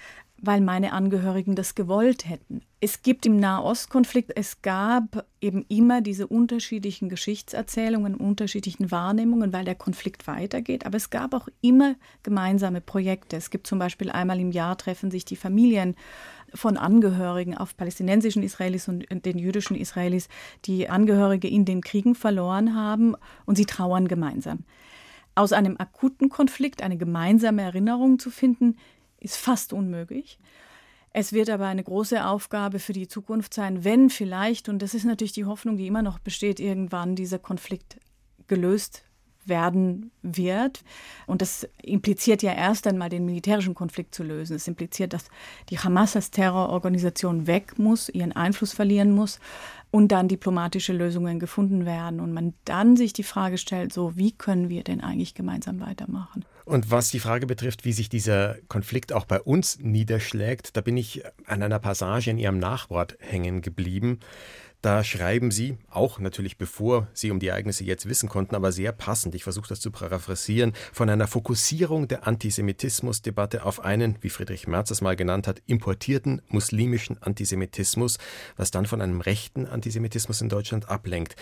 weil 0.41 0.61
meine 0.61 0.93
Angehörigen 0.93 1.55
das 1.55 1.75
gewollt 1.75 2.27
hätten. 2.27 2.61
Es 2.81 3.01
gibt 3.01 3.25
im 3.25 3.37
Nahostkonflikt, 3.37 4.31
es 4.35 4.61
gab 4.61 5.25
eben 5.41 5.65
immer 5.67 6.01
diese 6.01 6.27
unterschiedlichen 6.27 7.09
Geschichtserzählungen, 7.09 8.15
unterschiedlichen 8.15 8.89
Wahrnehmungen, 8.89 9.51
weil 9.51 9.65
der 9.65 9.75
Konflikt 9.75 10.27
weitergeht. 10.27 10.85
Aber 10.85 10.95
es 10.95 11.09
gab 11.09 11.33
auch 11.33 11.49
immer 11.61 11.95
gemeinsame 12.23 12.79
Projekte. 12.79 13.35
Es 13.35 13.49
gibt 13.49 13.67
zum 13.67 13.79
Beispiel 13.79 14.09
einmal 14.09 14.39
im 14.39 14.51
Jahr 14.51 14.77
treffen 14.77 15.11
sich 15.11 15.25
die 15.25 15.35
Familien 15.35 15.95
von 16.53 16.77
Angehörigen 16.77 17.57
auf 17.57 17.75
palästinensischen 17.75 18.43
Israelis 18.43 18.87
und 18.87 19.05
den 19.25 19.37
jüdischen 19.37 19.75
Israelis, 19.75 20.27
die 20.65 20.89
Angehörige 20.89 21.47
in 21.47 21.65
den 21.65 21.81
Kriegen 21.81 22.15
verloren 22.15 22.75
haben 22.75 23.15
und 23.45 23.55
sie 23.55 23.65
trauern 23.65 24.07
gemeinsam. 24.07 24.65
Aus 25.35 25.53
einem 25.53 25.77
akuten 25.77 26.29
Konflikt 26.29 26.81
eine 26.81 26.97
gemeinsame 26.97 27.61
Erinnerung 27.61 28.19
zu 28.19 28.29
finden, 28.29 28.77
ist 29.19 29.37
fast 29.37 29.73
unmöglich. 29.73 30.39
Es 31.11 31.33
wird 31.33 31.49
aber 31.49 31.65
eine 31.65 31.83
große 31.83 32.25
Aufgabe 32.25 32.79
für 32.79 32.93
die 32.93 33.07
Zukunft 33.07 33.53
sein, 33.53 33.83
wenn 33.83 34.09
vielleicht, 34.09 34.69
und 34.69 34.81
das 34.81 34.93
ist 34.93 35.05
natürlich 35.05 35.31
die 35.31 35.45
Hoffnung, 35.45 35.77
die 35.77 35.87
immer 35.87 36.01
noch 36.01 36.19
besteht, 36.19 36.59
irgendwann 36.59 37.15
dieser 37.15 37.39
Konflikt 37.39 37.99
gelöst 38.47 39.03
werden 39.45 40.11
wird. 40.21 40.83
Und 41.25 41.41
das 41.41 41.67
impliziert 41.81 42.43
ja 42.43 42.53
erst 42.53 42.87
einmal 42.87 43.09
den 43.09 43.25
militärischen 43.25 43.75
Konflikt 43.75 44.13
zu 44.13 44.23
lösen. 44.23 44.55
Es 44.55 44.67
impliziert, 44.67 45.13
dass 45.13 45.25
die 45.69 45.79
Hamas 45.79 46.15
als 46.15 46.31
Terrororganisation 46.31 47.47
weg 47.47 47.79
muss, 47.79 48.09
ihren 48.09 48.31
Einfluss 48.31 48.73
verlieren 48.73 49.11
muss 49.11 49.39
und 49.91 50.11
dann 50.11 50.27
diplomatische 50.27 50.93
Lösungen 50.93 51.39
gefunden 51.39 51.85
werden 51.85 52.19
und 52.19 52.31
man 52.31 52.53
dann 52.65 52.95
sich 52.95 53.13
die 53.13 53.23
Frage 53.23 53.57
stellt, 53.57 53.91
so 53.91 54.15
wie 54.15 54.31
können 54.31 54.69
wir 54.69 54.83
denn 54.83 55.01
eigentlich 55.01 55.33
gemeinsam 55.33 55.79
weitermachen? 55.79 56.45
Und 56.65 56.91
was 56.91 57.09
die 57.09 57.19
Frage 57.19 57.47
betrifft, 57.47 57.83
wie 57.83 57.93
sich 57.93 58.09
dieser 58.09 58.57
Konflikt 58.67 59.11
auch 59.11 59.25
bei 59.25 59.41
uns 59.41 59.79
niederschlägt, 59.79 60.77
da 60.77 60.81
bin 60.81 60.97
ich 60.97 61.23
an 61.47 61.63
einer 61.63 61.79
Passage 61.79 62.29
in 62.29 62.37
Ihrem 62.37 62.59
Nachwort 62.59 63.17
hängen 63.19 63.61
geblieben. 63.61 64.19
Da 64.81 65.03
schreiben 65.03 65.51
Sie, 65.51 65.77
auch 65.89 66.19
natürlich 66.19 66.57
bevor 66.57 67.09
Sie 67.13 67.31
um 67.31 67.39
die 67.39 67.47
Ereignisse 67.47 67.83
jetzt 67.83 68.07
wissen 68.07 68.29
konnten, 68.29 68.55
aber 68.55 68.71
sehr 68.71 68.93
passend, 68.93 69.35
ich 69.35 69.43
versuche 69.43 69.67
das 69.67 69.81
zu 69.81 69.91
paraphrasieren, 69.91 70.71
von 70.93 71.09
einer 71.09 71.27
Fokussierung 71.27 72.07
der 72.07 72.25
Antisemitismusdebatte 72.25 73.65
auf 73.65 73.81
einen, 73.81 74.15
wie 74.21 74.29
Friedrich 74.29 74.67
Merz 74.67 74.89
es 74.89 75.01
mal 75.01 75.17
genannt 75.17 75.47
hat, 75.47 75.61
importierten 75.65 76.41
muslimischen 76.47 77.21
Antisemitismus, 77.21 78.19
was 78.55 78.71
dann 78.71 78.85
von 78.85 79.01
einem 79.01 79.19
rechten 79.19 79.65
Antisemitismus 79.65 80.39
in 80.39 80.47
Deutschland 80.47 80.87
ablenkt. 80.87 81.35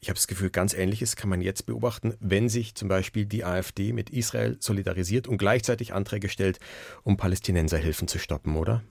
Ich 0.00 0.08
habe 0.08 0.18
das 0.18 0.28
Gefühl, 0.28 0.50
ganz 0.50 0.72
Ähnliches 0.72 1.16
kann 1.16 1.28
man 1.28 1.40
jetzt 1.40 1.66
beobachten, 1.66 2.14
wenn 2.20 2.48
sich 2.48 2.76
zum 2.76 2.86
Beispiel 2.86 3.26
die 3.26 3.44
AfD 3.44 3.92
mit 3.92 4.10
Israel 4.10 4.58
solidarisiert 4.60 5.26
und 5.26 5.38
gleichzeitig 5.38 5.92
Anträge 5.92 6.28
stellt, 6.28 6.60
um 7.02 7.16
Palästinenserhilfen 7.16 8.06
zu 8.06 8.20
stoppen, 8.20 8.54
oder? 8.54 8.84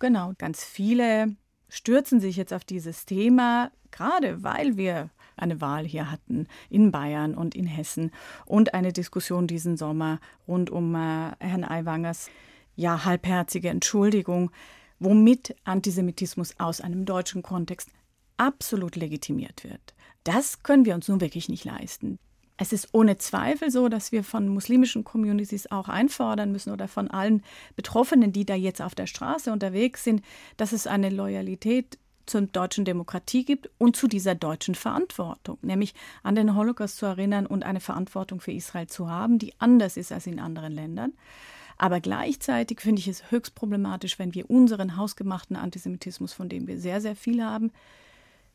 Genau, 0.00 0.32
ganz 0.36 0.64
viele 0.64 1.36
stürzen 1.72 2.20
sich 2.20 2.36
jetzt 2.36 2.52
auf 2.52 2.64
dieses 2.64 3.06
Thema, 3.06 3.72
gerade 3.90 4.42
weil 4.42 4.76
wir 4.76 5.08
eine 5.36 5.60
Wahl 5.62 5.86
hier 5.86 6.10
hatten 6.10 6.46
in 6.68 6.92
Bayern 6.92 7.34
und 7.34 7.54
in 7.54 7.66
Hessen 7.66 8.12
und 8.44 8.74
eine 8.74 8.92
Diskussion 8.92 9.46
diesen 9.46 9.78
Sommer 9.78 10.20
rund 10.46 10.68
um 10.68 10.94
äh, 10.94 11.32
Herrn 11.40 11.64
Aiwangers 11.64 12.28
ja 12.76 13.04
halbherzige 13.06 13.70
Entschuldigung, 13.70 14.50
womit 14.98 15.56
Antisemitismus 15.64 16.60
aus 16.60 16.82
einem 16.82 17.06
deutschen 17.06 17.42
Kontext 17.42 17.88
absolut 18.36 18.94
legitimiert 18.94 19.64
wird. 19.64 19.94
Das 20.24 20.62
können 20.62 20.84
wir 20.84 20.94
uns 20.94 21.08
nun 21.08 21.22
wirklich 21.22 21.48
nicht 21.48 21.64
leisten. 21.64 22.18
Es 22.62 22.72
ist 22.72 22.90
ohne 22.92 23.18
Zweifel 23.18 23.72
so, 23.72 23.88
dass 23.88 24.12
wir 24.12 24.22
von 24.22 24.46
muslimischen 24.46 25.02
Communities 25.02 25.72
auch 25.72 25.88
einfordern 25.88 26.52
müssen 26.52 26.72
oder 26.72 26.86
von 26.86 27.10
allen 27.10 27.42
Betroffenen, 27.74 28.32
die 28.32 28.46
da 28.46 28.54
jetzt 28.54 28.80
auf 28.80 28.94
der 28.94 29.08
Straße 29.08 29.50
unterwegs 29.50 30.04
sind, 30.04 30.22
dass 30.58 30.70
es 30.70 30.86
eine 30.86 31.10
Loyalität 31.10 31.98
zur 32.24 32.42
deutschen 32.42 32.84
Demokratie 32.84 33.44
gibt 33.44 33.68
und 33.78 33.96
zu 33.96 34.06
dieser 34.06 34.36
deutschen 34.36 34.76
Verantwortung, 34.76 35.58
nämlich 35.62 35.92
an 36.22 36.36
den 36.36 36.54
Holocaust 36.54 36.98
zu 36.98 37.06
erinnern 37.06 37.46
und 37.46 37.64
eine 37.64 37.80
Verantwortung 37.80 38.40
für 38.40 38.52
Israel 38.52 38.86
zu 38.86 39.10
haben, 39.10 39.40
die 39.40 39.54
anders 39.58 39.96
ist 39.96 40.12
als 40.12 40.28
in 40.28 40.38
anderen 40.38 40.72
Ländern. 40.72 41.14
Aber 41.78 41.98
gleichzeitig 41.98 42.80
finde 42.80 43.00
ich 43.00 43.08
es 43.08 43.32
höchst 43.32 43.56
problematisch, 43.56 44.20
wenn 44.20 44.34
wir 44.34 44.48
unseren 44.48 44.96
hausgemachten 44.96 45.56
Antisemitismus, 45.56 46.32
von 46.32 46.48
dem 46.48 46.68
wir 46.68 46.78
sehr, 46.78 47.00
sehr 47.00 47.16
viel 47.16 47.42
haben, 47.42 47.72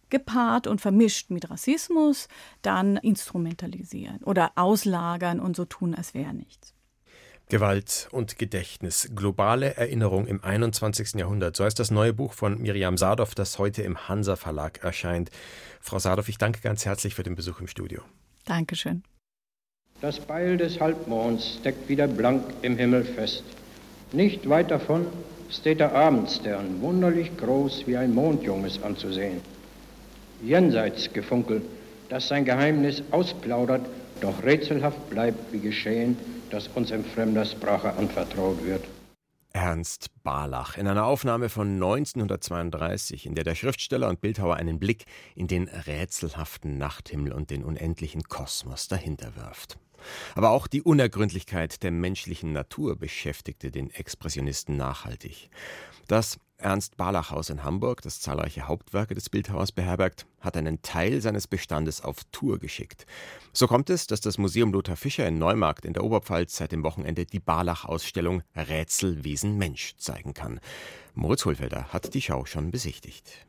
gepaart 0.09 0.67
und 0.67 0.81
vermischt 0.81 1.29
mit 1.29 1.49
Rassismus 1.49 2.27
dann 2.61 2.97
instrumentalisieren 2.97 4.23
oder 4.23 4.51
auslagern 4.55 5.39
und 5.39 5.55
so 5.55 5.65
tun, 5.65 5.95
als 5.95 6.13
wäre 6.13 6.33
nichts. 6.33 6.73
Gewalt 7.49 8.09
und 8.11 8.37
Gedächtnis. 8.37 9.09
Globale 9.15 9.75
Erinnerung 9.75 10.27
im 10.27 10.43
21. 10.43 11.13
Jahrhundert. 11.13 11.55
So 11.55 11.63
heißt 11.63 11.79
das 11.79 11.91
neue 11.91 12.11
Buch 12.13 12.33
von 12.33 12.61
Miriam 12.61 12.97
Sadov, 12.97 13.35
das 13.35 13.57
heute 13.57 13.83
im 13.83 14.09
Hansa 14.09 14.35
Verlag 14.35 14.83
erscheint. 14.83 15.29
Frau 15.79 15.97
Sadov, 15.97 16.27
ich 16.27 16.37
danke 16.37 16.59
ganz 16.59 16.85
herzlich 16.85 17.15
für 17.15 17.23
den 17.23 17.35
Besuch 17.35 17.61
im 17.61 17.67
Studio. 17.67 18.01
Dankeschön. 18.43 19.03
Das 20.01 20.19
Beil 20.19 20.57
des 20.57 20.81
Halbmonds 20.81 21.59
steckt 21.61 21.87
wieder 21.87 22.07
blank 22.07 22.43
im 22.63 22.77
Himmel 22.77 23.05
fest. 23.05 23.43
Nicht 24.11 24.49
weit 24.49 24.69
davon 24.69 25.07
steht 25.49 25.79
der 25.79 25.95
Abendstern, 25.95 26.81
wunderlich 26.81 27.35
groß 27.37 27.87
wie 27.87 27.95
ein 27.95 28.13
Mondjunges 28.13 28.83
anzusehen 28.83 29.41
jenseits 30.43 31.11
gefunkelt, 31.13 31.63
das 32.09 32.27
sein 32.27 32.45
Geheimnis 32.45 33.03
ausplaudert, 33.11 33.85
doch 34.21 34.43
rätselhaft 34.43 35.09
bleibt, 35.09 35.51
wie 35.51 35.59
geschehen, 35.59 36.17
dass 36.49 36.67
uns 36.69 36.91
in 36.91 37.03
fremder 37.03 37.45
Sprache 37.45 37.93
anvertraut 37.93 38.63
wird. 38.65 38.83
Ernst 39.53 40.09
Barlach 40.23 40.77
in 40.77 40.87
einer 40.87 41.05
Aufnahme 41.05 41.49
von 41.49 41.73
1932, 41.73 43.25
in 43.25 43.33
der 43.33 43.43
der 43.43 43.55
Schriftsteller 43.55 44.07
und 44.07 44.21
Bildhauer 44.21 44.55
einen 44.55 44.79
Blick 44.79 45.05
in 45.35 45.47
den 45.47 45.67
rätselhaften 45.67 46.77
Nachthimmel 46.77 47.31
und 47.31 47.49
den 47.49 47.63
unendlichen 47.63 48.23
Kosmos 48.23 48.87
dahinter 48.87 49.35
wirft. 49.35 49.79
Aber 50.35 50.51
auch 50.51 50.67
die 50.67 50.83
Unergründlichkeit 50.83 51.81
der 51.81 51.91
menschlichen 51.91 52.53
Natur 52.53 52.97
beschäftigte 52.97 53.71
den 53.71 53.89
Expressionisten 53.89 54.77
nachhaltig. 54.77 55.49
Das 56.07 56.37
Ernst-Barlach-Haus 56.57 57.49
in 57.49 57.63
Hamburg, 57.63 58.01
das 58.01 58.19
zahlreiche 58.19 58.67
Hauptwerke 58.67 59.13
des 59.13 59.29
Bildhauers 59.29 59.71
beherbergt, 59.71 60.25
hat 60.39 60.57
einen 60.57 60.81
Teil 60.81 61.21
seines 61.21 61.47
Bestandes 61.47 62.01
auf 62.01 62.23
Tour 62.31 62.59
geschickt. 62.59 63.05
So 63.53 63.67
kommt 63.67 63.89
es, 63.89 64.07
dass 64.07 64.21
das 64.21 64.37
Museum 64.37 64.73
Lothar 64.73 64.95
Fischer 64.95 65.27
in 65.27 65.37
Neumarkt 65.37 65.85
in 65.85 65.93
der 65.93 66.03
Oberpfalz 66.03 66.57
seit 66.57 66.71
dem 66.71 66.83
Wochenende 66.83 67.25
die 67.25 67.39
Barlach-Ausstellung 67.39 68.43
Rätsel, 68.55 69.23
Wesen, 69.23 69.57
Mensch 69.57 69.95
zeigen 69.97 70.33
kann. 70.33 70.59
Moritz 71.13 71.45
Hohlfelder 71.45 71.93
hat 71.93 72.13
die 72.13 72.21
Schau 72.21 72.45
schon 72.45 72.71
besichtigt. 72.71 73.45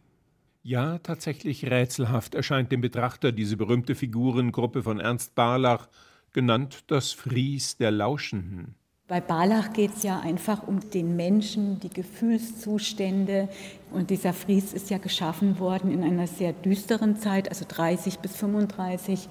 Ja, 0.63 0.99
tatsächlich 0.99 1.65
rätselhaft 1.65 2.35
erscheint 2.35 2.73
dem 2.73 2.81
Betrachter 2.81 3.33
diese 3.33 3.57
berühmte 3.57 3.95
Figurengruppe 3.95 4.83
von 4.83 5.01
Ernst 5.01 5.35
Barlach, 5.35 5.89
genannt 6.33 6.85
das 6.89 7.13
Fries 7.13 7.77
der 7.79 7.91
Lauschenden. 7.91 8.75
Bei 9.09 9.23
Barlach 9.23 9.73
geht 9.73 9.97
es 9.97 10.03
ja 10.03 10.21
einfach 10.21 10.69
um 10.69 10.91
den 10.91 11.17
Menschen, 11.17 11.81
die 11.81 11.89
Gefühlszustände. 11.89 13.49
Und 13.91 14.11
dieser 14.11 14.35
Fries 14.35 14.75
ist 14.75 14.91
ja 14.91 14.99
geschaffen 14.99 15.59
worden 15.59 15.91
in 15.91 16.05
einer 16.05 16.27
sehr 16.27 16.53
düsteren 16.53 17.17
Zeit, 17.17 17.49
also 17.49 17.65
30 17.67 18.19
bis 18.19 18.37
35, 18.37 19.31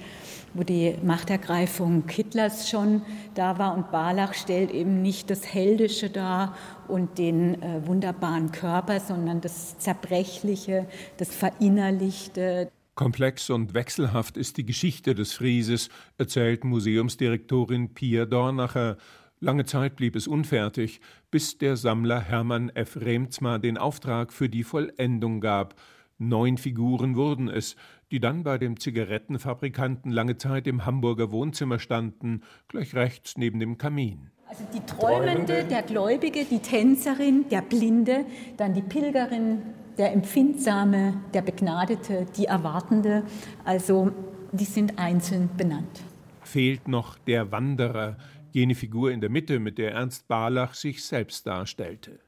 wo 0.55 0.63
die 0.63 0.96
Machtergreifung 1.03 2.10
Hitlers 2.10 2.67
schon 2.67 3.03
da 3.36 3.60
war. 3.60 3.75
Und 3.75 3.91
Barlach 3.91 4.34
stellt 4.34 4.72
eben 4.72 5.03
nicht 5.03 5.29
das 5.29 5.46
Heldische 5.53 6.10
dar 6.10 6.57
und 6.88 7.19
den 7.19 7.62
äh, 7.62 7.86
wunderbaren 7.86 8.51
Körper, 8.51 9.00
sondern 9.00 9.41
das 9.41 9.77
Zerbrechliche, 9.77 10.88
das 11.17 11.29
Verinnerlichte. 11.29 12.72
Komplex 12.96 13.51
und 13.51 13.75
wechselhaft 13.75 14.38
ist 14.38 14.57
die 14.57 14.65
Geschichte 14.65 15.13
des 15.13 15.34
Frieses, 15.34 15.89
erzählt 16.17 16.63
Museumsdirektorin 16.63 17.93
Pia 17.93 18.25
Dornacher. 18.25 18.98
Lange 19.39 19.65
Zeit 19.65 19.96
blieb 19.96 20.15
es 20.15 20.27
unfertig, 20.27 21.00
bis 21.29 21.60
der 21.60 21.77
Sammler 21.77 22.20
Hermann 22.20 22.70
F. 22.70 22.98
Remzma 22.98 23.60
den 23.60 23.77
Auftrag 23.77 24.34
für 24.34 24.50
die 24.50 24.63
Vollendung 24.63 25.41
gab. 25.41 25.75
Neun 26.17 26.58
Figuren 26.58 27.15
wurden 27.15 27.48
es, 27.48 27.75
die 28.10 28.20
dann 28.20 28.41
bei 28.41 28.58
dem 28.58 28.79
Zigarettenfabrikanten 28.79 30.12
lange 30.12 30.38
Zeit 30.38 30.65
im 30.65 30.88
Hamburger 30.88 31.32
Wohnzimmer 31.32 31.77
standen, 31.77 32.41
gleich 32.67 32.96
rechts 32.96 33.38
neben 33.38 33.60
dem 33.60 33.77
Kamin. 33.77 34.32
Also 34.48 34.63
die 34.74 34.84
Träumende, 34.88 35.65
der 35.65 35.84
Gläubige, 35.84 36.44
die 36.46 36.60
Tänzerin, 36.60 37.48
der 37.50 37.62
Blinde, 37.62 38.25
dann 38.58 38.74
die 38.74 38.82
Pilgerin, 38.82 39.62
der 40.00 40.13
Empfindsame, 40.13 41.22
der 41.36 41.44
Begnadete, 41.44 42.25
die 42.36 42.46
Erwartende. 42.46 43.24
Also 43.65 44.12
die 44.51 44.65
sind 44.65 44.98
einzeln 44.98 45.50
benannt. 45.56 46.01
Fehlt 46.41 46.88
noch 46.88 47.17
der 47.20 47.51
Wanderer, 47.51 48.15
jene 48.57 48.73
Figur 48.73 49.11
in 49.11 49.21
der 49.21 49.29
Mitte, 49.29 49.59
mit 49.59 49.77
der 49.77 49.91
Ernst 49.91 50.27
Barlach 50.27 50.73
sich 50.73 51.03
selbst 51.03 51.45
darstellte. 51.45 52.19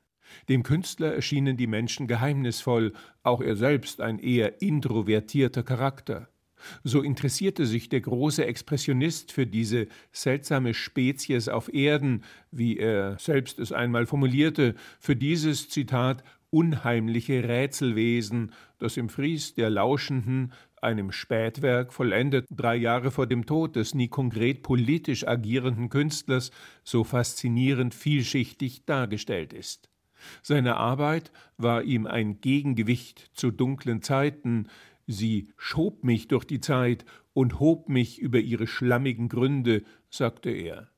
Dem 0.48 0.62
Künstler 0.62 1.12
erschienen 1.16 1.58
die 1.58 1.66
Menschen 1.66 2.06
geheimnisvoll, 2.06 2.94
auch 3.24 3.42
er 3.42 3.56
selbst 3.56 4.00
ein 4.00 4.20
eher 4.20 4.62
introvertierter 4.62 5.64
Charakter. 5.64 6.30
So 6.84 7.02
interessierte 7.02 7.66
sich 7.66 7.90
der 7.90 8.02
große 8.02 8.46
Expressionist 8.46 9.32
für 9.32 9.48
diese 9.48 9.88
seltsame 10.12 10.76
Spezies 10.76 11.48
auf 11.48 11.74
Erden, 11.74 12.24
wie 12.52 12.78
er 12.78 13.18
selbst 13.18 13.58
es 13.58 13.72
einmal 13.72 14.06
formulierte, 14.06 14.76
für 15.00 15.16
dieses 15.16 15.70
Zitat 15.70 16.24
unheimliche 16.52 17.48
Rätselwesen, 17.48 18.54
das 18.80 18.98
im 18.98 19.10
Fries 19.10 19.54
der 19.54 19.70
Lauschenden 19.70 20.54
einem 20.82 21.12
Spätwerk, 21.12 21.94
vollendet 21.94 22.46
drei 22.50 22.76
Jahre 22.76 23.12
vor 23.12 23.28
dem 23.28 23.46
Tod 23.46 23.76
des 23.76 23.94
nie 23.94 24.08
konkret 24.08 24.64
politisch 24.64 25.28
agierenden 25.28 25.90
Künstlers, 25.90 26.52
so 26.84 27.04
faszinierend 27.04 27.94
vielschichtig 27.94 28.86
dargestellt 28.86 29.54
ist. 29.54 29.90
Seine 30.42 30.78
Arbeit 30.78 31.32
war 31.58 31.84
ihm 31.84 32.06
ein 32.06 32.42
Gegengewicht 32.42 33.32
zu 33.34 33.52
dunklen 33.52 34.02
Zeiten, 34.02 34.68
sie 35.08 35.50
schob 35.58 36.04
mich 36.04 36.28
durch 36.28 36.46
die 36.46 36.60
Zeit 36.60 37.06
und 37.34 37.60
hob 37.60 37.90
mich 37.90 38.20
über 38.20 38.40
ihre 38.40 38.68
schlammigen 38.68 39.30
Gründe, 39.30 39.84
sagte 40.10 40.50
er. 40.50 40.90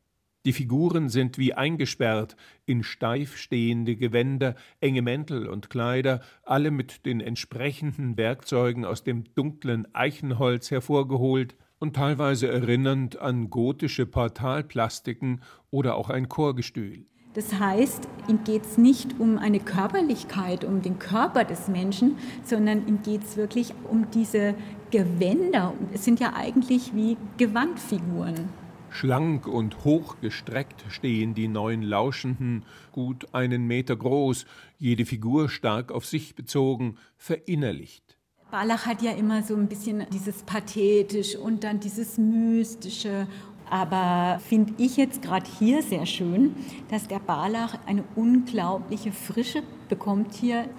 Die 0.43 0.53
Figuren 0.53 1.09
sind 1.09 1.37
wie 1.37 1.53
eingesperrt 1.53 2.35
in 2.65 2.83
steif 2.83 3.37
stehende 3.37 3.95
Gewänder, 3.95 4.55
enge 4.79 5.03
Mäntel 5.03 5.47
und 5.47 5.69
Kleider, 5.69 6.21
alle 6.43 6.71
mit 6.71 7.05
den 7.05 7.21
entsprechenden 7.21 8.17
Werkzeugen 8.17 8.83
aus 8.83 9.03
dem 9.03 9.25
dunklen 9.35 9.87
Eichenholz 9.93 10.71
hervorgeholt 10.71 11.55
und 11.77 11.95
teilweise 11.95 12.47
erinnernd 12.47 13.19
an 13.19 13.51
gotische 13.51 14.07
Portalplastiken 14.07 15.41
oder 15.69 15.95
auch 15.95 16.09
ein 16.09 16.27
Chorgestühl. 16.27 17.05
Das 17.35 17.59
heißt, 17.59 18.09
ihm 18.27 18.43
geht 18.43 18.65
es 18.65 18.77
nicht 18.79 19.19
um 19.19 19.37
eine 19.37 19.59
Körperlichkeit, 19.59 20.65
um 20.65 20.81
den 20.81 20.97
Körper 20.97 21.43
des 21.43 21.67
Menschen, 21.67 22.17
sondern 22.43 22.87
ihm 22.87 23.03
geht 23.03 23.23
es 23.23 23.37
wirklich 23.37 23.73
um 23.89 24.09
diese 24.11 24.55
Gewänder. 24.89 25.73
Es 25.93 26.03
sind 26.03 26.19
ja 26.19 26.33
eigentlich 26.35 26.93
wie 26.95 27.15
Gewandfiguren. 27.37 28.49
Schlank 28.91 29.47
und 29.47 29.83
hochgestreckt 29.83 30.83
stehen 30.89 31.33
die 31.33 31.47
neun 31.47 31.81
Lauschenden, 31.81 32.63
gut 32.91 33.33
einen 33.33 33.65
Meter 33.65 33.95
groß, 33.95 34.45
jede 34.77 35.05
Figur 35.05 35.49
stark 35.49 35.91
auf 35.91 36.05
sich 36.05 36.35
bezogen, 36.35 36.97
verinnerlicht. 37.17 38.17
Barlach 38.51 38.85
hat 38.85 39.01
ja 39.01 39.11
immer 39.13 39.43
so 39.43 39.55
ein 39.55 39.67
bisschen 39.67 40.05
dieses 40.13 40.43
pathetisch 40.43 41.37
und 41.37 41.63
dann 41.63 41.79
dieses 41.79 42.17
mystische. 42.17 43.27
Aber 43.69 44.41
finde 44.41 44.73
ich 44.77 44.97
jetzt 44.97 45.21
gerade 45.21 45.49
hier 45.57 45.81
sehr 45.81 46.05
schön, 46.05 46.53
dass 46.89 47.07
der 47.07 47.19
Barlach 47.19 47.77
eine 47.85 48.03
unglaubliche 48.15 49.13
Frische 49.13 49.63
bekommt 49.87 50.33
hier 50.33 50.69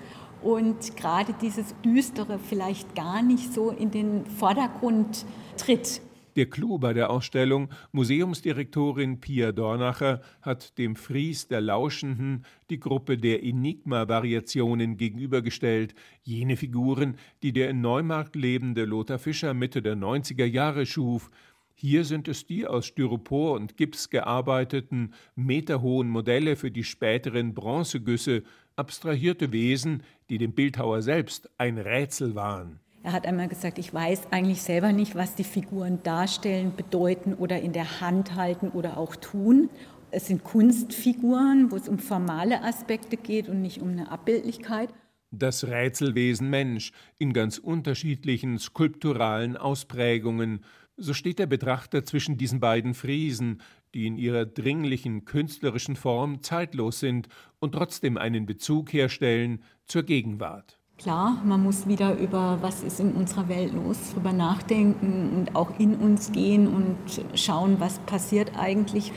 und 0.42 0.96
gerade 0.98 1.32
dieses 1.40 1.74
Düstere 1.82 2.38
vielleicht 2.38 2.94
gar 2.94 3.22
nicht 3.22 3.54
so 3.54 3.70
in 3.70 3.90
den 3.90 4.26
Vordergrund 4.26 5.24
tritt. 5.56 6.02
Der 6.34 6.46
Clou 6.46 6.78
bei 6.78 6.94
der 6.94 7.10
Ausstellung, 7.10 7.68
Museumsdirektorin 7.92 9.20
Pia 9.20 9.52
Dornacher 9.52 10.22
hat 10.40 10.78
dem 10.78 10.96
Fries 10.96 11.46
der 11.46 11.60
Lauschenden 11.60 12.46
die 12.70 12.80
Gruppe 12.80 13.18
der 13.18 13.42
Enigma-Variationen 13.42 14.96
gegenübergestellt, 14.96 15.94
jene 16.22 16.56
Figuren, 16.56 17.18
die 17.42 17.52
der 17.52 17.68
in 17.68 17.82
Neumarkt 17.82 18.34
lebende 18.34 18.86
Lothar 18.86 19.18
Fischer 19.18 19.52
Mitte 19.52 19.82
der 19.82 19.94
90er 19.94 20.46
Jahre 20.46 20.86
schuf. 20.86 21.30
Hier 21.74 22.04
sind 22.04 22.28
es 22.28 22.46
die 22.46 22.66
aus 22.66 22.86
Styropor 22.86 23.52
und 23.52 23.76
Gips 23.76 24.08
gearbeiteten, 24.08 25.12
meterhohen 25.34 26.08
Modelle 26.08 26.56
für 26.56 26.70
die 26.70 26.84
späteren 26.84 27.52
Bronzegüsse, 27.52 28.42
abstrahierte 28.74 29.52
Wesen, 29.52 30.02
die 30.30 30.38
dem 30.38 30.52
Bildhauer 30.52 31.02
selbst 31.02 31.50
ein 31.58 31.76
Rätsel 31.76 32.34
waren. 32.34 32.80
Er 33.04 33.12
hat 33.12 33.26
einmal 33.26 33.48
gesagt, 33.48 33.78
ich 33.78 33.92
weiß 33.92 34.28
eigentlich 34.30 34.62
selber 34.62 34.92
nicht, 34.92 35.16
was 35.16 35.34
die 35.34 35.44
Figuren 35.44 36.02
darstellen, 36.04 36.74
bedeuten 36.76 37.34
oder 37.34 37.60
in 37.60 37.72
der 37.72 38.00
Hand 38.00 38.36
halten 38.36 38.68
oder 38.68 38.96
auch 38.96 39.16
tun. 39.16 39.70
Es 40.12 40.28
sind 40.28 40.44
Kunstfiguren, 40.44 41.72
wo 41.72 41.76
es 41.76 41.88
um 41.88 41.98
formale 41.98 42.62
Aspekte 42.62 43.16
geht 43.16 43.48
und 43.48 43.60
nicht 43.60 43.80
um 43.80 43.88
eine 43.88 44.10
Abbildlichkeit. 44.10 44.90
Das 45.32 45.64
Rätselwesen 45.64 46.48
Mensch 46.48 46.92
in 47.18 47.32
ganz 47.32 47.58
unterschiedlichen 47.58 48.58
skulpturalen 48.58 49.56
Ausprägungen. 49.56 50.64
So 50.96 51.14
steht 51.14 51.40
der 51.40 51.46
Betrachter 51.46 52.04
zwischen 52.04 52.36
diesen 52.36 52.60
beiden 52.60 52.94
Friesen, 52.94 53.62
die 53.94 54.06
in 54.06 54.16
ihrer 54.16 54.44
dringlichen 54.44 55.24
künstlerischen 55.24 55.96
Form 55.96 56.42
zeitlos 56.42 57.00
sind 57.00 57.28
und 57.58 57.72
trotzdem 57.72 58.16
einen 58.16 58.46
Bezug 58.46 58.92
herstellen 58.92 59.62
zur 59.86 60.04
Gegenwart. 60.04 60.78
Klar, 60.98 61.42
man 61.44 61.62
muss 61.62 61.88
wieder 61.88 62.16
über 62.18 62.58
was 62.60 62.82
ist 62.82 63.00
in 63.00 63.12
unserer 63.12 63.48
Welt 63.48 63.72
los, 63.72 64.12
drüber 64.12 64.32
nachdenken 64.32 65.30
und 65.36 65.56
auch 65.56 65.78
in 65.78 65.96
uns 65.96 66.30
gehen 66.30 66.68
und 66.68 66.96
schauen, 67.34 67.80
was 67.80 67.98
passiert 68.00 68.52
eigentlich. 68.56 69.12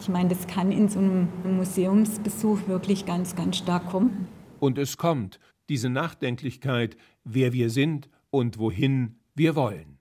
Ich 0.00 0.08
meine, 0.08 0.28
das 0.28 0.46
kann 0.46 0.70
in 0.70 0.88
so 0.88 1.00
einem 1.00 1.28
Museumsbesuch 1.56 2.68
wirklich 2.68 3.06
ganz, 3.06 3.34
ganz 3.34 3.56
stark 3.56 3.88
kommen. 3.90 4.28
Und 4.60 4.78
es 4.78 4.96
kommt, 4.96 5.40
diese 5.68 5.88
Nachdenklichkeit, 5.88 6.96
wer 7.24 7.52
wir 7.52 7.70
sind 7.70 8.08
und 8.30 8.58
wohin 8.58 9.16
wir 9.34 9.56
wollen. 9.56 9.93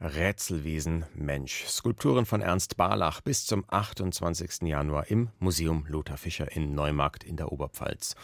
Rätselwesen 0.00 1.04
Mensch. 1.14 1.64
Skulpturen 1.66 2.26
von 2.26 2.40
Ernst 2.40 2.76
Barlach 2.76 3.20
bis 3.20 3.46
zum 3.46 3.64
28. 3.68 4.62
Januar 4.62 5.08
im 5.08 5.30
Museum 5.38 5.84
Lothar 5.88 6.16
Fischer 6.16 6.50
in 6.54 6.74
Neumarkt 6.74 7.24
in 7.24 7.36
der 7.36 7.52
Oberpfalz. 7.52 8.14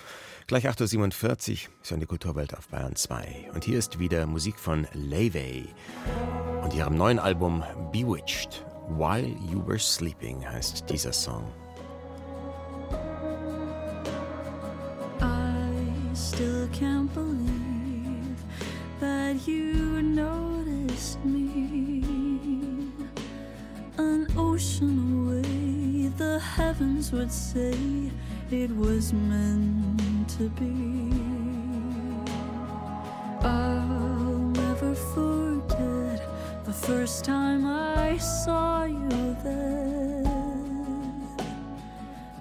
Gleich 0.47 0.69
8.47 0.69 1.51
Uhr 1.51 1.73
ist 1.83 1.93
eine 1.93 2.07
Kulturwelt 2.07 2.57
auf 2.57 2.69
Bayern 2.69 2.97
2. 2.97 3.51
Und 3.55 3.65
hier 3.65 3.79
ist 3.79 3.99
wieder 3.99 4.27
Musik 4.27 4.59
von 4.59 4.87
Levey 4.93 5.69
und 6.63 6.75
ihrem 6.75 6.97
neuen 6.97 7.19
Album 7.19 7.65
Bewitched. 7.93 8.65
While 8.89 9.29
You 9.51 9.67
Were 9.67 9.79
Sleeping 9.79 10.47
heißt 10.47 10.91
dieser 10.91 11.13
Song. 11.13 11.51
Heavens 27.01 27.13
would 27.13 27.33
say 27.33 28.11
it 28.51 28.71
was 28.77 29.13
meant 29.13 30.29
to 30.29 30.49
be. 30.51 31.11
I'll 33.43 34.53
never 34.55 34.95
forget 34.95 36.21
the 36.65 36.73
first 36.73 37.25
time 37.25 37.67
I 37.67 38.19
saw 38.19 38.85
you 38.85 39.37
there. 39.43 40.25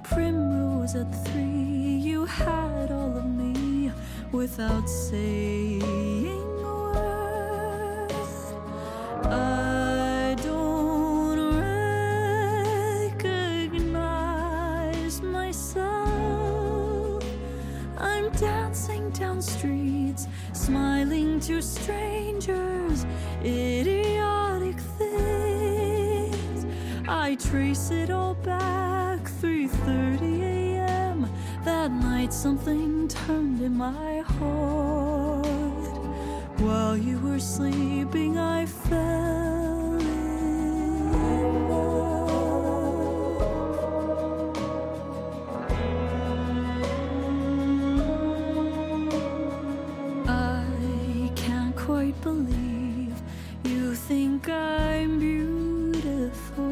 Primrose 0.04 0.96
at 0.96 1.10
three, 1.28 2.02
you 2.10 2.26
had 2.26 2.92
all 2.92 3.18
of 3.18 3.26
me 3.26 3.92
without 4.34 4.90
saying 4.90 5.82
a 6.64 6.76
word. 6.94 8.12
I 9.26 9.69
streets, 19.42 20.28
smiling 20.54 21.40
to 21.42 21.62
strangers, 21.62 23.06
idiotic 23.44 24.80
things. 24.98 26.66
I 27.08 27.36
trace 27.36 27.92
it 27.92 28.10
all 28.10 28.36
back 28.36 29.20
3:30 29.42 30.42
a.m. 30.44 31.30
That 31.64 31.92
night 31.92 32.34
something 32.34 33.08
turned 33.08 33.62
in 33.62 33.76
my 33.78 34.20
heart. 34.20 35.50
While 36.60 36.98
you 36.98 37.18
were 37.20 37.40
sleeping, 37.40 38.38
I 38.38 38.66
fell 38.66 39.39
I'm 54.52 55.20
beautiful. 55.20 56.66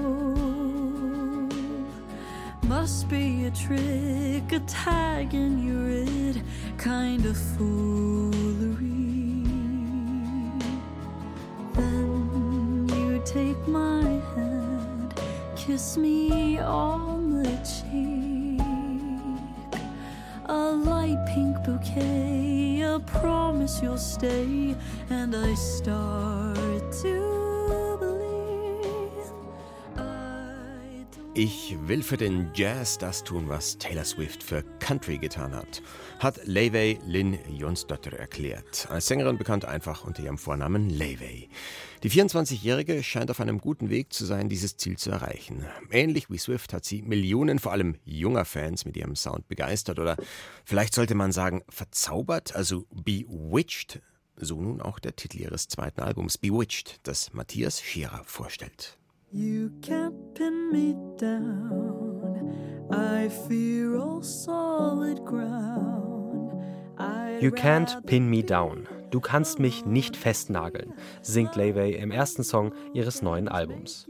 Must 2.63 3.07
be 3.09 3.45
a 3.45 3.51
trick, 3.51 4.51
a 4.51 4.59
tag 4.67 5.33
in 5.33 5.65
your 5.65 5.89
it 5.89 6.41
kind 6.77 7.25
of 7.25 7.37
foolery. 7.37 8.75
Then 11.73 12.87
you 12.89 13.21
take 13.25 13.67
my 13.67 14.21
hand, 14.35 15.13
kiss 15.55 15.97
me 15.97 16.59
on 16.59 17.43
the 17.43 17.57
cheek. 17.65 18.61
A 20.45 20.71
light 20.71 21.25
pink 21.27 21.63
bouquet, 21.63 22.81
a 22.81 22.99
promise 22.99 23.81
you'll 23.81 23.97
stay, 23.97 24.75
and 25.09 25.35
I 25.35 25.55
start 25.55 26.91
to 27.01 27.26
Ich 31.39 31.77
will 31.85 32.01
für 32.01 32.17
den 32.17 32.49
Jazz 32.55 32.97
das 32.97 33.23
tun, 33.23 33.47
was 33.47 33.77
Taylor 33.77 34.05
Swift 34.05 34.41
für 34.41 34.63
Country 34.79 35.19
getan 35.19 35.53
hat, 35.53 35.83
hat 36.17 36.39
Leivey 36.47 36.97
Lynn 37.05 37.37
Jonsdottir 37.47 38.13
erklärt. 38.13 38.87
Als 38.89 39.05
Sängerin 39.05 39.37
bekannt 39.37 39.63
einfach 39.63 40.03
unter 40.03 40.23
ihrem 40.23 40.39
Vornamen 40.39 40.89
Leivey. 40.89 41.47
Die 42.01 42.09
24-Jährige 42.09 43.03
scheint 43.03 43.29
auf 43.29 43.39
einem 43.39 43.59
guten 43.59 43.91
Weg 43.91 44.13
zu 44.13 44.25
sein, 44.25 44.49
dieses 44.49 44.77
Ziel 44.77 44.97
zu 44.97 45.11
erreichen. 45.11 45.63
Ähnlich 45.91 46.31
wie 46.31 46.39
Swift 46.39 46.73
hat 46.73 46.85
sie 46.85 47.03
Millionen, 47.03 47.59
vor 47.59 47.71
allem 47.71 47.97
junger 48.03 48.43
Fans 48.43 48.85
mit 48.85 48.97
ihrem 48.97 49.15
Sound 49.15 49.47
begeistert 49.47 49.99
oder 49.99 50.17
vielleicht 50.65 50.95
sollte 50.95 51.13
man 51.13 51.31
sagen 51.31 51.61
verzaubert, 51.69 52.55
also 52.55 52.87
bewitched. 52.89 54.01
So 54.37 54.59
nun 54.59 54.81
auch 54.81 54.97
der 54.97 55.15
Titel 55.15 55.37
ihres 55.37 55.67
zweiten 55.67 56.01
Albums 56.01 56.39
Bewitched, 56.39 56.99
das 57.03 57.31
Matthias 57.31 57.79
Scherer 57.79 58.23
vorstellt. 58.25 58.96
You 59.29 59.71
can't 59.81 60.33
pin 60.35 60.71
me 60.71 60.95
down. 61.19 62.87
I 62.89 63.27
fear 63.27 63.97
all 63.97 64.23
solid 64.23 65.25
ground. 65.25 66.53
I'd 66.97 67.41
You 67.41 67.51
can't 67.51 68.05
pin 68.05 68.29
me 68.29 68.41
down. 68.41 68.87
Du 69.11 69.19
kannst 69.19 69.59
mich 69.59 69.85
nicht 69.85 70.15
festnageln, 70.15 70.93
singt 71.21 71.57
Layway 71.57 71.91
im 71.95 72.11
ersten 72.11 72.43
Song 72.43 72.71
ihres 72.93 73.21
neuen 73.21 73.49
Albums. 73.49 74.07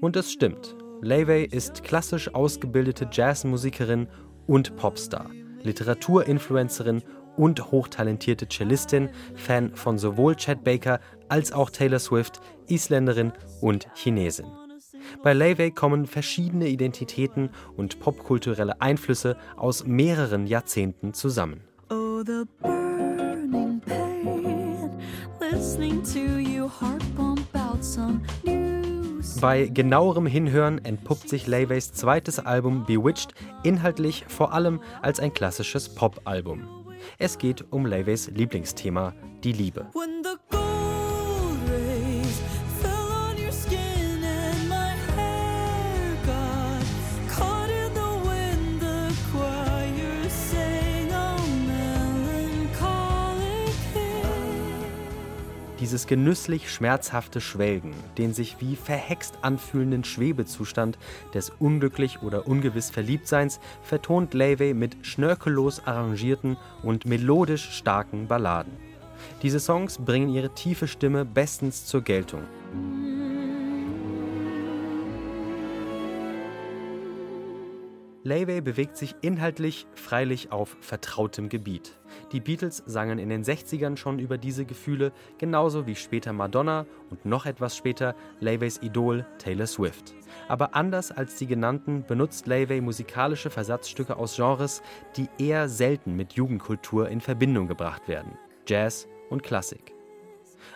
Und 0.00 0.14
es 0.14 0.30
stimmt. 0.30 0.76
Layway 1.00 1.44
ist 1.44 1.82
klassisch 1.82 2.32
ausgebildete 2.32 3.08
Jazzmusikerin 3.10 4.06
und 4.46 4.76
Popstar, 4.76 5.30
Literaturinfluencerin 5.62 7.02
und 7.36 7.70
hochtalentierte 7.70 8.48
Cellistin, 8.48 9.08
Fan 9.34 9.74
von 9.74 9.98
sowohl 9.98 10.36
Chad 10.36 10.64
Baker 10.64 11.00
als 11.28 11.52
auch 11.52 11.70
Taylor 11.70 11.98
Swift, 11.98 12.40
Isländerin 12.66 13.32
und 13.60 13.88
Chinesin. 13.94 14.46
Bei 15.22 15.32
Layway 15.32 15.70
kommen 15.70 16.06
verschiedene 16.06 16.68
Identitäten 16.68 17.50
und 17.76 18.00
popkulturelle 18.00 18.80
Einflüsse 18.80 19.36
aus 19.56 19.84
mehreren 19.84 20.46
Jahrzehnten 20.46 21.14
zusammen. 21.14 21.62
Oh, 21.90 22.22
the 22.24 22.44
burning 22.60 23.80
pain. 23.80 24.90
Listening 25.40 26.02
to 26.02 26.38
you 26.38 26.68
heart 26.68 27.02
pump 27.16 27.46
out 27.54 27.84
some 27.84 28.20
news. 28.44 29.38
Bei 29.40 29.66
genauerem 29.66 30.26
Hinhören 30.26 30.84
entpuppt 30.84 31.28
sich 31.28 31.46
Layways 31.46 31.92
zweites 31.92 32.38
Album 32.38 32.84
Bewitched 32.86 33.34
inhaltlich 33.62 34.24
vor 34.28 34.52
allem 34.52 34.80
als 35.00 35.20
ein 35.20 35.34
klassisches 35.34 35.94
Pop-Album. 35.94 36.81
Es 37.18 37.38
geht 37.38 37.64
um 37.70 37.86
Layways 37.86 38.30
Lieblingsthema, 38.30 39.14
die 39.42 39.52
Liebe. 39.52 39.86
Dieses 55.82 56.06
genüsslich 56.06 56.70
schmerzhafte 56.70 57.40
Schwelgen, 57.40 57.92
den 58.16 58.32
sich 58.32 58.60
wie 58.60 58.76
verhext 58.76 59.38
anfühlenden 59.42 60.04
Schwebezustand 60.04 60.96
des 61.34 61.50
unglücklich 61.50 62.22
oder 62.22 62.46
ungewiss 62.46 62.88
Verliebtseins, 62.88 63.58
vertont 63.82 64.32
Layway 64.32 64.74
mit 64.74 65.04
schnörkellos 65.04 65.84
arrangierten 65.84 66.56
und 66.84 67.04
melodisch 67.04 67.68
starken 67.72 68.28
Balladen. 68.28 68.76
Diese 69.42 69.58
Songs 69.58 69.98
bringen 69.98 70.28
ihre 70.28 70.54
tiefe 70.54 70.86
Stimme 70.86 71.24
bestens 71.24 71.84
zur 71.84 72.02
Geltung. 72.02 72.42
Layway 78.24 78.60
bewegt 78.60 78.96
sich 78.96 79.16
inhaltlich 79.20 79.86
freilich 79.94 80.52
auf 80.52 80.76
vertrautem 80.80 81.48
Gebiet. 81.48 81.98
Die 82.30 82.38
Beatles 82.38 82.82
sangen 82.86 83.18
in 83.18 83.28
den 83.28 83.42
60ern 83.42 83.96
schon 83.96 84.20
über 84.20 84.38
diese 84.38 84.64
Gefühle, 84.64 85.12
genauso 85.38 85.86
wie 85.88 85.96
später 85.96 86.32
Madonna 86.32 86.86
und 87.10 87.24
noch 87.24 87.46
etwas 87.46 87.76
später 87.76 88.14
Layways 88.38 88.78
Idol 88.80 89.26
Taylor 89.38 89.66
Swift. 89.66 90.14
Aber 90.46 90.76
anders 90.76 91.10
als 91.10 91.34
die 91.34 91.48
genannten 91.48 92.04
benutzt 92.06 92.46
Layway 92.46 92.80
musikalische 92.80 93.50
Versatzstücke 93.50 94.16
aus 94.16 94.36
Genres, 94.36 94.82
die 95.16 95.28
eher 95.38 95.68
selten 95.68 96.14
mit 96.14 96.34
Jugendkultur 96.34 97.08
in 97.08 97.20
Verbindung 97.20 97.66
gebracht 97.66 98.06
werden: 98.06 98.38
Jazz 98.68 99.08
und 99.30 99.42
Klassik. 99.42 99.94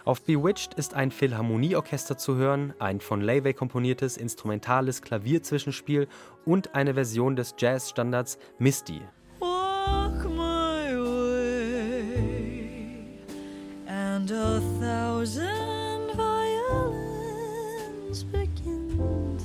Auf 0.04 0.22
Bewitched 0.22 0.74
ist 0.74 0.94
ein 0.94 1.10
Philharmonieorchester 1.10 2.16
zu 2.16 2.36
hören, 2.36 2.72
ein 2.78 3.00
von 3.00 3.20
Layway 3.20 3.52
komponiertes 3.52 4.16
instrumentales 4.16 5.02
Klavierzwischenspiel 5.02 6.06
und 6.44 6.74
eine 6.74 6.94
Version 6.94 7.36
des 7.36 7.54
Jazzstandards 7.58 8.38
Misty. 8.58 9.02
Walk 9.40 10.24
my 10.30 10.96
way, 10.96 12.08
and 13.86 14.30
a 14.30 14.60
thousand 14.80 16.12
violins 16.14 18.24
begin. 18.24 19.35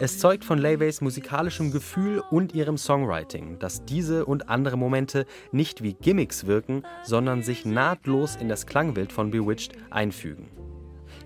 Es 0.00 0.18
zeugt 0.18 0.44
von 0.44 0.58
Layways 0.58 1.00
musikalischem 1.02 1.70
Gefühl 1.70 2.20
und 2.32 2.52
ihrem 2.52 2.76
Songwriting, 2.76 3.60
dass 3.60 3.84
diese 3.84 4.26
und 4.26 4.48
andere 4.48 4.76
Momente 4.76 5.24
nicht 5.52 5.84
wie 5.84 5.94
Gimmicks 5.94 6.46
wirken, 6.46 6.82
sondern 7.04 7.44
sich 7.44 7.64
nahtlos 7.64 8.34
in 8.34 8.48
das 8.48 8.66
Klangbild 8.66 9.12
von 9.12 9.30
Bewitched 9.30 9.72
einfügen. 9.90 10.48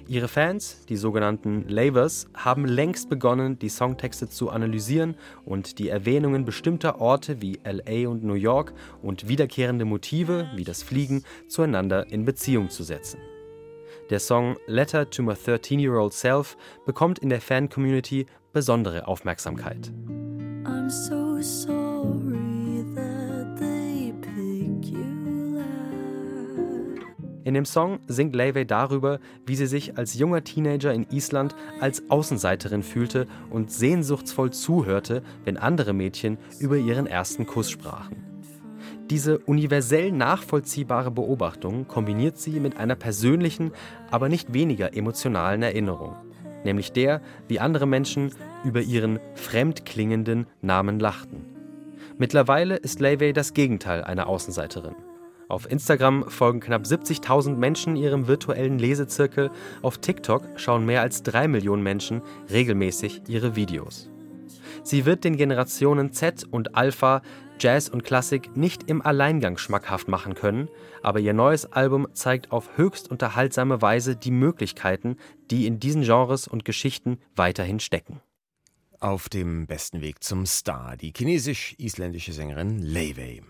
Ihre 0.06 0.28
Fans, 0.28 0.84
die 0.86 0.96
sogenannten 0.96 1.66
Lavers, 1.66 2.28
haben 2.34 2.66
längst 2.66 3.08
begonnen, 3.08 3.58
die 3.58 3.70
Songtexte 3.70 4.28
zu 4.28 4.50
analysieren 4.50 5.16
und 5.46 5.78
die 5.78 5.88
Erwähnungen 5.88 6.44
bestimmter 6.44 7.00
Orte 7.00 7.40
wie 7.40 7.60
LA 7.64 8.06
und 8.08 8.22
New 8.22 8.34
York 8.34 8.74
und 9.02 9.28
wiederkehrende 9.28 9.86
Motive 9.86 10.50
wie 10.56 10.64
das 10.64 10.82
Fliegen 10.82 11.24
zueinander 11.48 12.06
in 12.12 12.26
Beziehung 12.26 12.68
zu 12.68 12.82
setzen. 12.82 13.18
Der 14.10 14.20
Song 14.20 14.56
Letter 14.66 15.10
to 15.10 15.22
My 15.22 15.34
13-Year-Old 15.34 16.14
Self 16.14 16.56
bekommt 16.86 17.18
in 17.18 17.28
der 17.28 17.42
Fan-Community 17.42 18.24
besondere 18.52 19.06
Aufmerksamkeit. 19.06 19.92
I'm 20.64 20.90
so 20.90 21.40
sorry 21.40 22.84
that 22.94 23.56
they 23.58 24.12
picked 24.20 24.86
you. 24.86 25.08
In 27.44 27.54
dem 27.54 27.64
Song 27.64 28.00
singt 28.06 28.36
Layway 28.36 28.66
darüber, 28.66 29.20
wie 29.46 29.56
sie 29.56 29.66
sich 29.66 29.96
als 29.96 30.12
junger 30.12 30.44
Teenager 30.44 30.92
in 30.92 31.06
Island 31.10 31.54
als 31.80 32.10
Außenseiterin 32.10 32.82
fühlte 32.82 33.26
und 33.48 33.72
sehnsuchtsvoll 33.72 34.52
zuhörte, 34.52 35.22
wenn 35.44 35.56
andere 35.56 35.94
Mädchen 35.94 36.36
über 36.58 36.76
ihren 36.76 37.06
ersten 37.06 37.46
Kuss 37.46 37.70
sprachen. 37.70 38.28
Diese 39.08 39.38
universell 39.38 40.12
nachvollziehbare 40.12 41.10
Beobachtung 41.10 41.88
kombiniert 41.88 42.36
sie 42.36 42.60
mit 42.60 42.76
einer 42.76 42.96
persönlichen, 42.96 43.72
aber 44.10 44.28
nicht 44.28 44.52
weniger 44.52 44.94
emotionalen 44.94 45.62
Erinnerung, 45.62 46.16
nämlich 46.64 46.92
der, 46.92 47.20
wie 47.48 47.60
andere 47.60 47.86
Menschen 47.86 48.32
über 48.64 48.80
ihren 48.80 49.18
fremdklingenden 49.34 50.46
Namen 50.62 50.98
lachten. 50.98 51.46
Mittlerweile 52.18 52.76
ist 52.76 53.00
Layway 53.00 53.32
das 53.32 53.54
Gegenteil 53.54 54.02
einer 54.02 54.26
Außenseiterin. 54.26 54.94
Auf 55.48 55.70
Instagram 55.70 56.28
folgen 56.28 56.60
knapp 56.60 56.82
70.000 56.82 57.56
Menschen 57.56 57.96
ihrem 57.96 58.28
virtuellen 58.28 58.78
Lesezirkel, 58.78 59.50
auf 59.80 59.98
TikTok 59.98 60.42
schauen 60.56 60.84
mehr 60.84 61.00
als 61.00 61.22
drei 61.22 61.48
Millionen 61.48 61.82
Menschen 61.82 62.20
regelmäßig 62.50 63.22
ihre 63.28 63.56
Videos. 63.56 64.10
Sie 64.82 65.06
wird 65.06 65.24
den 65.24 65.36
Generationen 65.36 66.12
Z 66.12 66.44
und 66.50 66.76
Alpha 66.76 67.22
Jazz 67.60 67.88
und 67.88 68.04
Klassik 68.04 68.56
nicht 68.56 68.88
im 68.88 69.02
Alleingang 69.02 69.58
schmackhaft 69.58 70.08
machen 70.08 70.34
können, 70.34 70.68
aber 71.02 71.20
ihr 71.20 71.32
neues 71.32 71.72
Album 71.72 72.08
zeigt 72.12 72.52
auf 72.52 72.76
höchst 72.76 73.10
unterhaltsame 73.10 73.82
Weise 73.82 74.16
die 74.16 74.30
Möglichkeiten, 74.30 75.16
die 75.50 75.66
in 75.66 75.80
diesen 75.80 76.02
Genres 76.02 76.48
und 76.48 76.64
Geschichten 76.64 77.18
weiterhin 77.36 77.80
stecken. 77.80 78.20
Auf 79.00 79.28
dem 79.28 79.66
besten 79.66 80.00
Weg 80.00 80.24
zum 80.24 80.46
Star, 80.46 80.96
die 80.96 81.12
chinesisch-isländische 81.16 82.32
Sängerin 82.32 82.82
Layway. 82.82 83.42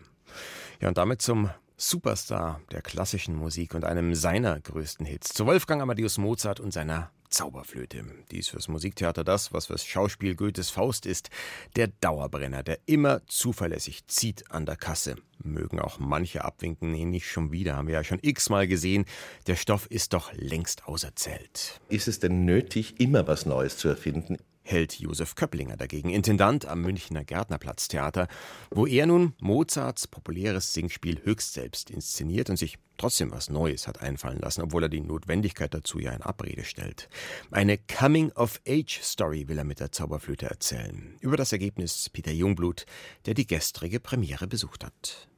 Ja, 0.80 0.88
und 0.88 0.98
damit 0.98 1.22
zum 1.22 1.50
Superstar 1.76 2.60
der 2.72 2.82
klassischen 2.82 3.36
Musik 3.36 3.74
und 3.74 3.84
einem 3.84 4.14
seiner 4.14 4.60
größten 4.60 5.06
Hits, 5.06 5.28
zu 5.28 5.46
Wolfgang 5.46 5.80
Amadeus 5.80 6.18
Mozart 6.18 6.60
und 6.60 6.72
seiner 6.72 7.12
Zauberflöte. 7.30 8.04
Die 8.30 8.38
ist 8.38 8.50
fürs 8.50 8.68
Musiktheater 8.68 9.24
das, 9.24 9.52
was 9.52 9.66
fürs 9.66 9.84
Schauspiel 9.84 10.34
Goethes 10.34 10.70
Faust 10.70 11.06
ist. 11.06 11.30
Der 11.76 11.88
Dauerbrenner, 11.88 12.62
der 12.62 12.78
immer 12.86 13.26
zuverlässig 13.26 14.06
zieht 14.06 14.50
an 14.50 14.66
der 14.66 14.76
Kasse. 14.76 15.16
Mögen 15.42 15.80
auch 15.80 15.98
manche 15.98 16.44
abwinken, 16.44 16.90
nee, 16.92 17.04
nicht 17.04 17.30
schon 17.30 17.52
wieder, 17.52 17.76
haben 17.76 17.88
wir 17.88 17.94
ja 17.94 18.04
schon 18.04 18.18
x-mal 18.22 18.66
gesehen. 18.66 19.04
Der 19.46 19.56
Stoff 19.56 19.86
ist 19.90 20.12
doch 20.12 20.32
längst 20.32 20.86
auserzählt. 20.86 21.80
Ist 21.88 22.08
es 22.08 22.18
denn 22.18 22.44
nötig, 22.44 23.00
immer 23.00 23.26
was 23.26 23.46
Neues 23.46 23.76
zu 23.76 23.88
erfinden? 23.88 24.38
Hält 24.68 25.00
Josef 25.00 25.34
Köpplinger 25.34 25.76
dagegen, 25.76 26.10
Intendant 26.10 26.66
am 26.66 26.82
Münchner 26.82 27.24
Gärtnerplatztheater, 27.24 28.28
wo 28.70 28.86
er 28.86 29.06
nun 29.06 29.34
Mozarts 29.40 30.06
populäres 30.06 30.74
Singspiel 30.74 31.20
höchst 31.24 31.54
selbst 31.54 31.90
inszeniert 31.90 32.50
und 32.50 32.56
sich 32.56 32.78
trotzdem 32.98 33.30
was 33.30 33.48
Neues 33.48 33.88
hat 33.88 34.02
einfallen 34.02 34.40
lassen, 34.40 34.62
obwohl 34.62 34.84
er 34.84 34.88
die 34.88 35.00
Notwendigkeit 35.00 35.72
dazu 35.72 35.98
ja 35.98 36.12
in 36.12 36.22
Abrede 36.22 36.64
stellt. 36.64 37.08
Eine 37.50 37.78
Coming-of-Age-Story 37.78 39.48
will 39.48 39.58
er 39.58 39.64
mit 39.64 39.80
der 39.80 39.92
Zauberflöte 39.92 40.46
erzählen. 40.46 41.16
Über 41.20 41.36
das 41.36 41.52
Ergebnis 41.52 42.10
Peter 42.10 42.32
Jungblut, 42.32 42.84
der 43.26 43.34
die 43.34 43.46
gestrige 43.46 44.00
Premiere 44.00 44.46
besucht 44.46 44.84
hat. 44.84 45.28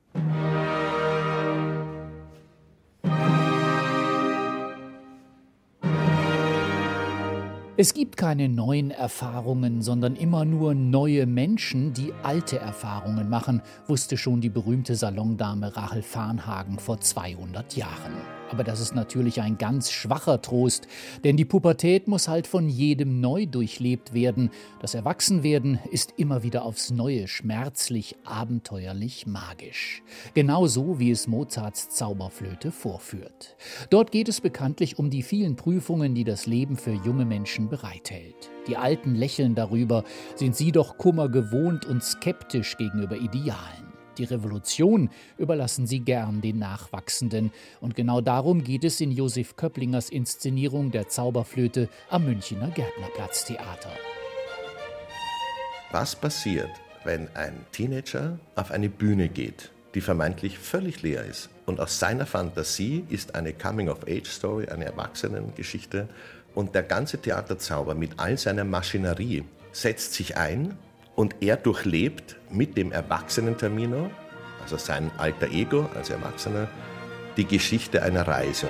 Es 7.80 7.94
gibt 7.94 8.18
keine 8.18 8.50
neuen 8.50 8.90
Erfahrungen, 8.90 9.80
sondern 9.80 10.14
immer 10.14 10.44
nur 10.44 10.74
neue 10.74 11.24
Menschen, 11.24 11.94
die 11.94 12.12
alte 12.22 12.58
Erfahrungen 12.58 13.30
machen, 13.30 13.62
wusste 13.86 14.18
schon 14.18 14.42
die 14.42 14.50
berühmte 14.50 14.94
Salondame 14.96 15.74
Rachel 15.74 16.02
Farnhagen 16.02 16.78
vor 16.78 17.00
200 17.00 17.76
Jahren. 17.76 18.39
Aber 18.50 18.64
das 18.64 18.80
ist 18.80 18.94
natürlich 18.94 19.40
ein 19.40 19.58
ganz 19.58 19.92
schwacher 19.92 20.42
Trost, 20.42 20.88
denn 21.22 21.36
die 21.36 21.44
Pubertät 21.44 22.08
muss 22.08 22.26
halt 22.26 22.48
von 22.48 22.68
jedem 22.68 23.20
neu 23.20 23.46
durchlebt 23.46 24.12
werden. 24.12 24.50
Das 24.80 24.94
Erwachsenwerden 24.94 25.78
ist 25.90 26.14
immer 26.16 26.42
wieder 26.42 26.64
aufs 26.64 26.90
Neue 26.90 27.28
schmerzlich, 27.28 28.16
abenteuerlich, 28.24 29.26
magisch. 29.28 30.02
Genauso 30.34 30.98
wie 30.98 31.12
es 31.12 31.28
Mozarts 31.28 31.90
Zauberflöte 31.90 32.72
vorführt. 32.72 33.56
Dort 33.88 34.10
geht 34.10 34.28
es 34.28 34.40
bekanntlich 34.40 34.98
um 34.98 35.10
die 35.10 35.22
vielen 35.22 35.54
Prüfungen, 35.54 36.16
die 36.16 36.24
das 36.24 36.46
Leben 36.46 36.76
für 36.76 36.92
junge 36.92 37.24
Menschen 37.24 37.68
bereithält. 37.68 38.50
Die 38.66 38.76
Alten 38.76 39.14
lächeln 39.14 39.54
darüber, 39.54 40.02
sind 40.34 40.56
sie 40.56 40.72
doch 40.72 40.98
Kummer 40.98 41.28
gewohnt 41.28 41.86
und 41.86 42.02
skeptisch 42.02 42.76
gegenüber 42.76 43.16
Idealen. 43.16 43.89
Die 44.20 44.24
Revolution 44.24 45.09
überlassen 45.38 45.87
sie 45.87 46.00
gern 46.00 46.42
den 46.42 46.59
Nachwachsenden. 46.59 47.52
Und 47.80 47.94
genau 47.94 48.20
darum 48.20 48.62
geht 48.62 48.85
es 48.85 49.00
in 49.00 49.12
Josef 49.12 49.56
Köpplingers 49.56 50.11
Inszenierung 50.11 50.90
der 50.90 51.09
Zauberflöte 51.09 51.88
am 52.11 52.26
Münchner 52.26 52.68
Gärtnerplatztheater. 52.68 53.92
Was 55.90 56.14
passiert, 56.14 56.68
wenn 57.02 57.35
ein 57.35 57.64
Teenager 57.72 58.38
auf 58.56 58.72
eine 58.72 58.90
Bühne 58.90 59.30
geht, 59.30 59.70
die 59.94 60.02
vermeintlich 60.02 60.59
völlig 60.59 61.00
leer 61.00 61.24
ist? 61.24 61.48
Und 61.64 61.80
aus 61.80 61.98
seiner 61.98 62.26
Fantasie 62.26 63.06
ist 63.09 63.35
eine 63.35 63.54
Coming-of-Age-Story, 63.54 64.68
eine 64.68 64.85
Erwachsenengeschichte. 64.85 66.11
Und 66.54 66.74
der 66.74 66.83
ganze 66.83 67.16
Theaterzauber 67.16 67.94
mit 67.94 68.18
all 68.18 68.37
seiner 68.37 68.64
Maschinerie 68.64 69.44
setzt 69.72 70.12
sich 70.12 70.37
ein 70.37 70.76
und 71.14 71.36
er 71.40 71.56
durchlebt 71.56 72.36
mit 72.50 72.76
dem 72.76 72.92
erwachsenen 72.92 73.56
Termino, 73.56 74.10
also 74.62 74.76
sein 74.76 75.10
alter 75.18 75.48
Ego 75.50 75.88
als 75.94 76.10
Erwachsener, 76.10 76.68
die 77.36 77.44
Geschichte 77.44 78.02
einer 78.02 78.26
Reise. 78.26 78.68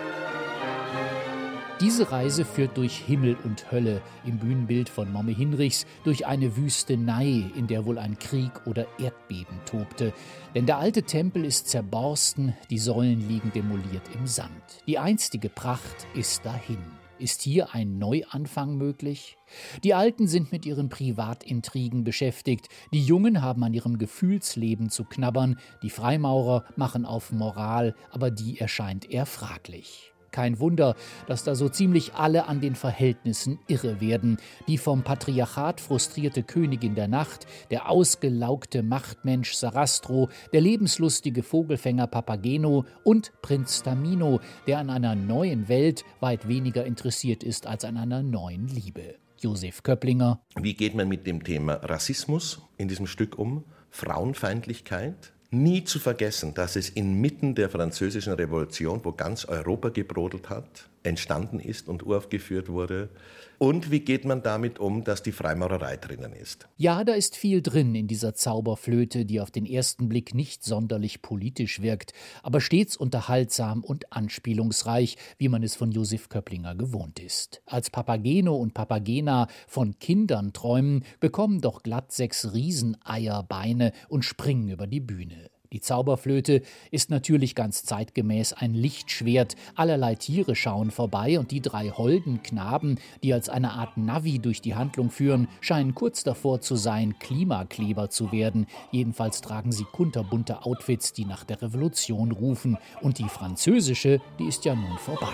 Diese 1.81 2.13
Reise 2.13 2.45
führt 2.45 2.77
durch 2.77 2.99
Himmel 2.99 3.39
und 3.43 3.73
Hölle 3.73 4.03
im 4.27 4.37
Bühnenbild 4.37 4.91
von 4.91 5.11
Momme 5.11 5.33
Hinrichs 5.33 5.87
durch 6.05 6.27
eine 6.27 6.55
Wüstenei, 6.59 7.51
in 7.57 7.69
der 7.69 7.87
wohl 7.87 7.99
ein 7.99 8.19
Krieg 8.19 8.53
oder 8.67 8.87
Erdbeben 8.99 9.59
tobte. 9.65 10.13
Denn 10.55 10.67
der 10.67 10.77
alte 10.77 11.05
Tempel 11.05 11.43
ist 11.43 11.69
zerborsten, 11.69 12.55
die 12.69 12.77
Säulen 12.77 13.27
liegen 13.27 13.51
demoliert 13.55 14.03
im 14.15 14.27
Sand. 14.27 14.51
Die 14.87 14.99
einstige 14.99 15.49
Pracht 15.49 16.07
ist 16.15 16.45
dahin. 16.45 17.00
Ist 17.21 17.43
hier 17.43 17.75
ein 17.75 17.99
Neuanfang 17.99 18.79
möglich? 18.79 19.37
Die 19.85 19.93
Alten 19.93 20.27
sind 20.27 20.53
mit 20.53 20.65
ihren 20.65 20.89
Privatintrigen 20.89 22.03
beschäftigt, 22.03 22.71
die 22.95 23.05
Jungen 23.05 23.43
haben 23.43 23.63
an 23.63 23.75
ihrem 23.75 23.99
Gefühlsleben 23.99 24.89
zu 24.89 25.05
knabbern, 25.05 25.59
die 25.83 25.91
Freimaurer 25.91 26.65
machen 26.77 27.05
auf 27.05 27.31
Moral, 27.31 27.95
aber 28.11 28.31
die 28.31 28.59
erscheint 28.59 29.11
eher 29.11 29.27
fraglich. 29.27 30.15
Kein 30.31 30.61
Wunder, 30.61 30.95
dass 31.27 31.45
da 31.45 31.55
so 31.55 31.69
ziemlich 31.69 32.15
alle 32.15 32.47
an 32.47 32.61
den 32.61 32.75
Verhältnissen 32.75 33.59
irre 33.67 34.01
werden. 34.01 34.39
Die 34.69 34.79
vom 34.79 35.03
Patriarchat 35.03 35.81
frustrierte 35.81 36.43
Königin 36.43 36.95
der 36.95 37.09
Nacht, 37.09 37.47
der 37.71 37.91
ausgelaugte 37.91 38.83
Machtmensch 38.83 39.53
Sarastro, 39.55 40.29
der 40.53 40.61
lebenslustige 40.61 41.43
Vogelfänger 41.43 42.07
Papageno 42.07 42.85
und 43.05 43.33
Prinz 43.43 43.83
Tamino, 43.83 44.41
der 44.67 44.79
an 44.79 44.91
einer 44.91 45.15
neuen 45.15 45.69
Welt 45.69 46.05
weit 46.21 46.49
weniger 46.49 46.85
interessiert 46.85 47.43
ist 47.43 47.67
als 47.67 47.85
an 47.85 47.97
einer 47.97 48.23
neuen 48.23 48.69
Liebe. 48.69 49.17
Josef 49.41 49.83
Köpplinger. 49.83 50.41
Wie 50.55 50.75
geht 50.75 50.95
man 50.95 51.09
mit 51.09 51.27
dem 51.27 51.43
Thema 51.43 51.75
Rassismus 51.75 52.61
in 52.77 52.89
diesem 52.89 53.07
Stück 53.07 53.39
um? 53.39 53.65
Frauenfeindlichkeit? 53.91 55.33
Nie 55.51 55.85
zu 55.85 55.99
vergessen, 55.99 56.55
dass 56.55 56.77
es 56.77 56.91
inmitten 56.91 57.55
der 57.55 57.71
französischen 57.71 58.33
Revolution, 58.35 59.01
wo 59.03 59.13
ganz 59.13 59.45
Europa 59.45 59.89
gebrodelt 59.89 60.49
hat, 60.49 60.90
entstanden 61.03 61.61
ist 61.61 61.89
und 61.89 62.05
uraufgeführt 62.05 62.69
wurde. 62.69 63.11
Und 63.59 63.91
wie 63.91 64.01
geht 64.01 64.25
man 64.25 64.43
damit 64.43 64.79
um, 64.79 65.05
dass 65.05 65.23
die 65.23 65.33
Freimaurerei 65.33 65.99
drinnen 65.99 66.33
ist? 66.33 66.67
Ja, 66.79 67.05
da 67.05 67.13
ist 67.13 67.37
viel 67.37 67.61
drin 67.61 67.95
in 67.95 68.07
dieser 68.07 68.35
Zauberflöte, 68.35 69.27
die 69.27 69.41
auf 69.41 69.51
den 69.51 69.67
ersten 69.67 70.09
Blick 70.09 70.35
nicht 70.35 70.65
sonderlich 70.65 71.21
politisch 71.21 71.83
wirkt, 71.83 72.15
aber 72.43 72.63
stets 72.63 72.97
unterhaltsam 72.97 73.85
und 73.85 74.13
anspielungsreich, 74.13 75.17
wie 75.37 75.49
man 75.49 75.63
es 75.63 75.77
von 75.77 75.93
Josef 75.93 76.31
Köpplinger 76.31 76.75
gewohnt 76.75 77.19
ist. 77.19 77.61
Als 77.67 77.91
Papageno 77.91 78.57
und 78.57 78.73
Papagena 78.73 79.47
von 79.69 79.99
Kindern 79.99 80.55
träumen, 80.55 81.05
bekommen 81.21 81.61
doch 81.61 81.83
glatt 81.83 82.13
sechs 82.13 82.55
Rieseneierbeine 82.55 83.93
und 84.09 84.25
springen 84.25 84.69
über 84.69 84.87
die 84.87 85.01
Bühne. 85.01 85.51
Die 85.73 85.81
Zauberflöte 85.81 86.63
ist 86.91 87.11
natürlich 87.11 87.55
ganz 87.55 87.85
zeitgemäß 87.85 88.55
ein 88.55 88.75
Lichtschwert, 88.75 89.55
allerlei 89.77 90.17
Tiere 90.17 90.57
schauen 90.57 90.91
vorbei 90.91 91.39
und 91.39 91.53
die 91.53 91.61
drei 91.61 91.91
holden 91.91 92.43
Knaben, 92.43 92.99
die 93.23 93.33
als 93.33 93.49
eine 93.49 93.71
Art 93.75 93.97
Navi 93.97 94.41
durch 94.41 94.61
die 94.61 94.75
Handlung 94.75 95.11
führen, 95.11 95.47
scheinen 95.61 95.95
kurz 95.95 96.25
davor 96.25 96.61
zu 96.61 96.75
sein, 96.75 97.21
Klimakleber 97.21 98.11
zu 98.11 98.33
werden. 98.33 98.67
Jedenfalls 98.91 99.43
tragen 99.43 99.71
sie 99.71 99.85
kunterbunte 99.85 100.65
Outfits, 100.65 101.13
die 101.13 101.25
nach 101.25 101.45
der 101.45 101.63
Revolution 101.63 102.33
rufen. 102.33 102.77
Und 103.01 103.19
die 103.21 103.29
französische, 103.29 104.21
die 104.41 104.47
ist 104.47 104.65
ja 104.65 104.75
nun 104.75 104.99
vorbei. 104.99 105.29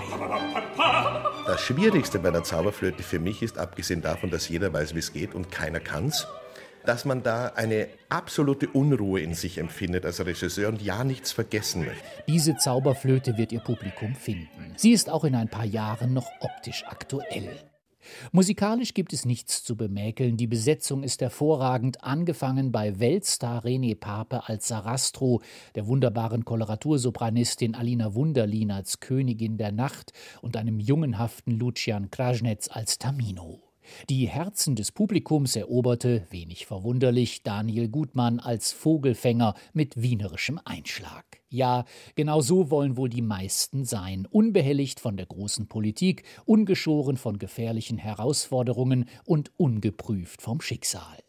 Das 1.47 1.63
Schwierigste 1.63 2.19
bei 2.19 2.31
der 2.31 2.45
Zauberflöte 2.45 3.03
für 3.03 3.21
mich 3.21 3.41
ist, 3.41 3.57
abgesehen 3.57 4.03
davon, 4.03 4.31
dass 4.31 4.51
jeder 4.51 4.71
weiß, 4.71 4.95
wie 4.95 4.99
es 4.99 5.15
geht 5.15 5.35
und 5.35 5.51
keiner 5.51 5.81
kann's, 5.81 6.27
dass 6.87 7.05
man 7.05 7.23
da 7.23 7.49
eine 7.49 7.89
absolute 8.09 8.69
Unruhe 8.69 9.21
in 9.21 9.35
sich 9.35 9.59
empfindet 9.59 10.05
als 10.05 10.25
Regisseur 10.25 10.69
und 10.69 10.81
ja 10.83 11.05
nichts 11.05 11.33
vergessen 11.33 11.85
möchte. 11.85 12.05
Diese 12.29 12.57
Zauberflöte 12.57 13.37
wird 13.37 13.53
ihr 13.53 13.61
Publikum 13.61 14.15
finden. 14.15 14.75
Sie 14.77 14.93
ist 14.93 15.11
auch 15.11 15.25
in 15.25 15.35
ein 15.35 15.49
paar 15.49 15.65
Jahren 15.65 16.13
noch 16.13 16.29
optisch 16.41 16.85
aktuell. 16.87 17.51
Musikalisch 18.33 18.95
gibt 18.95 19.13
es 19.13 19.25
nichts 19.25 19.65
zu 19.65 19.77
bemäkeln. 19.77 20.37
Die 20.37 20.47
Besetzung 20.47 21.03
ist 21.03 21.21
hervorragend, 21.21 22.05
angefangen 22.05 22.73
bei 22.73 22.99
Weltstar 22.99 23.65
René 23.65 23.99
Pape 23.99 24.49
als 24.49 24.69
Sarastro, 24.69 25.43
der 25.75 25.87
wunderbaren 25.87 26.45
Koloratursopranistin 26.45 27.75
Alina 27.75 28.15
Wunderlin 28.15 28.71
als 28.71 29.01
Königin 29.01 29.59
der 29.59 29.73
Nacht 29.73 30.13
und 30.41 30.57
einem 30.57 30.79
jungenhaften 30.79 31.59
Lucian 31.59 32.11
Krasnetz 32.11 32.69
als 32.71 32.99
Tamino. 32.99 33.66
Die 34.09 34.29
Herzen 34.29 34.77
des 34.77 34.93
Publikums 34.93 35.57
eroberte, 35.57 36.27
wenig 36.31 36.67
verwunderlich, 36.67 37.43
Daniel 37.43 37.89
Gutmann 37.89 38.41
als 38.41 38.73
Vogelfänger 38.73 39.55
mit 39.73 40.01
wienerischem 40.01 40.61
Einschlag. 40.65 41.25
Ja, 41.49 41.85
genau 42.15 42.41
so 42.41 42.71
wollen 42.71 42.97
wohl 42.97 43.09
die 43.09 43.23
meisten 43.23 43.85
sein, 43.85 44.27
unbehelligt 44.31 45.01
von 45.01 45.17
der 45.17 45.27
großen 45.27 45.69
Politik, 45.69 46.25
ungeschoren 46.45 47.17
von 47.17 47.39
gefährlichen 47.39 47.99
Herausforderungen 47.99 49.07
und 49.25 49.53
ungeprüft 49.57 50.43
vom 50.43 50.61
Schicksal. 50.61 51.26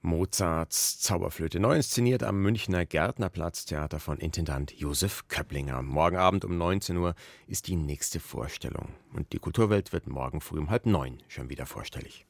Mozarts 0.00 1.00
Zauberflöte, 1.00 1.58
neu 1.58 1.74
inszeniert 1.74 2.22
am 2.22 2.40
Münchner 2.40 2.86
Gärtnerplatztheater 2.86 3.98
von 3.98 4.18
Intendant 4.18 4.72
Josef 4.72 5.26
Köpplinger. 5.26 5.82
Morgen 5.82 6.16
Abend 6.16 6.44
um 6.44 6.56
19 6.56 6.96
Uhr 6.96 7.16
ist 7.48 7.66
die 7.66 7.74
nächste 7.74 8.20
Vorstellung. 8.20 8.94
Und 9.12 9.32
die 9.32 9.40
Kulturwelt 9.40 9.92
wird 9.92 10.06
morgen 10.06 10.40
früh 10.40 10.60
um 10.60 10.70
halb 10.70 10.86
neun 10.86 11.18
schon 11.26 11.48
wieder 11.48 11.66
vorstellig. 11.66 12.24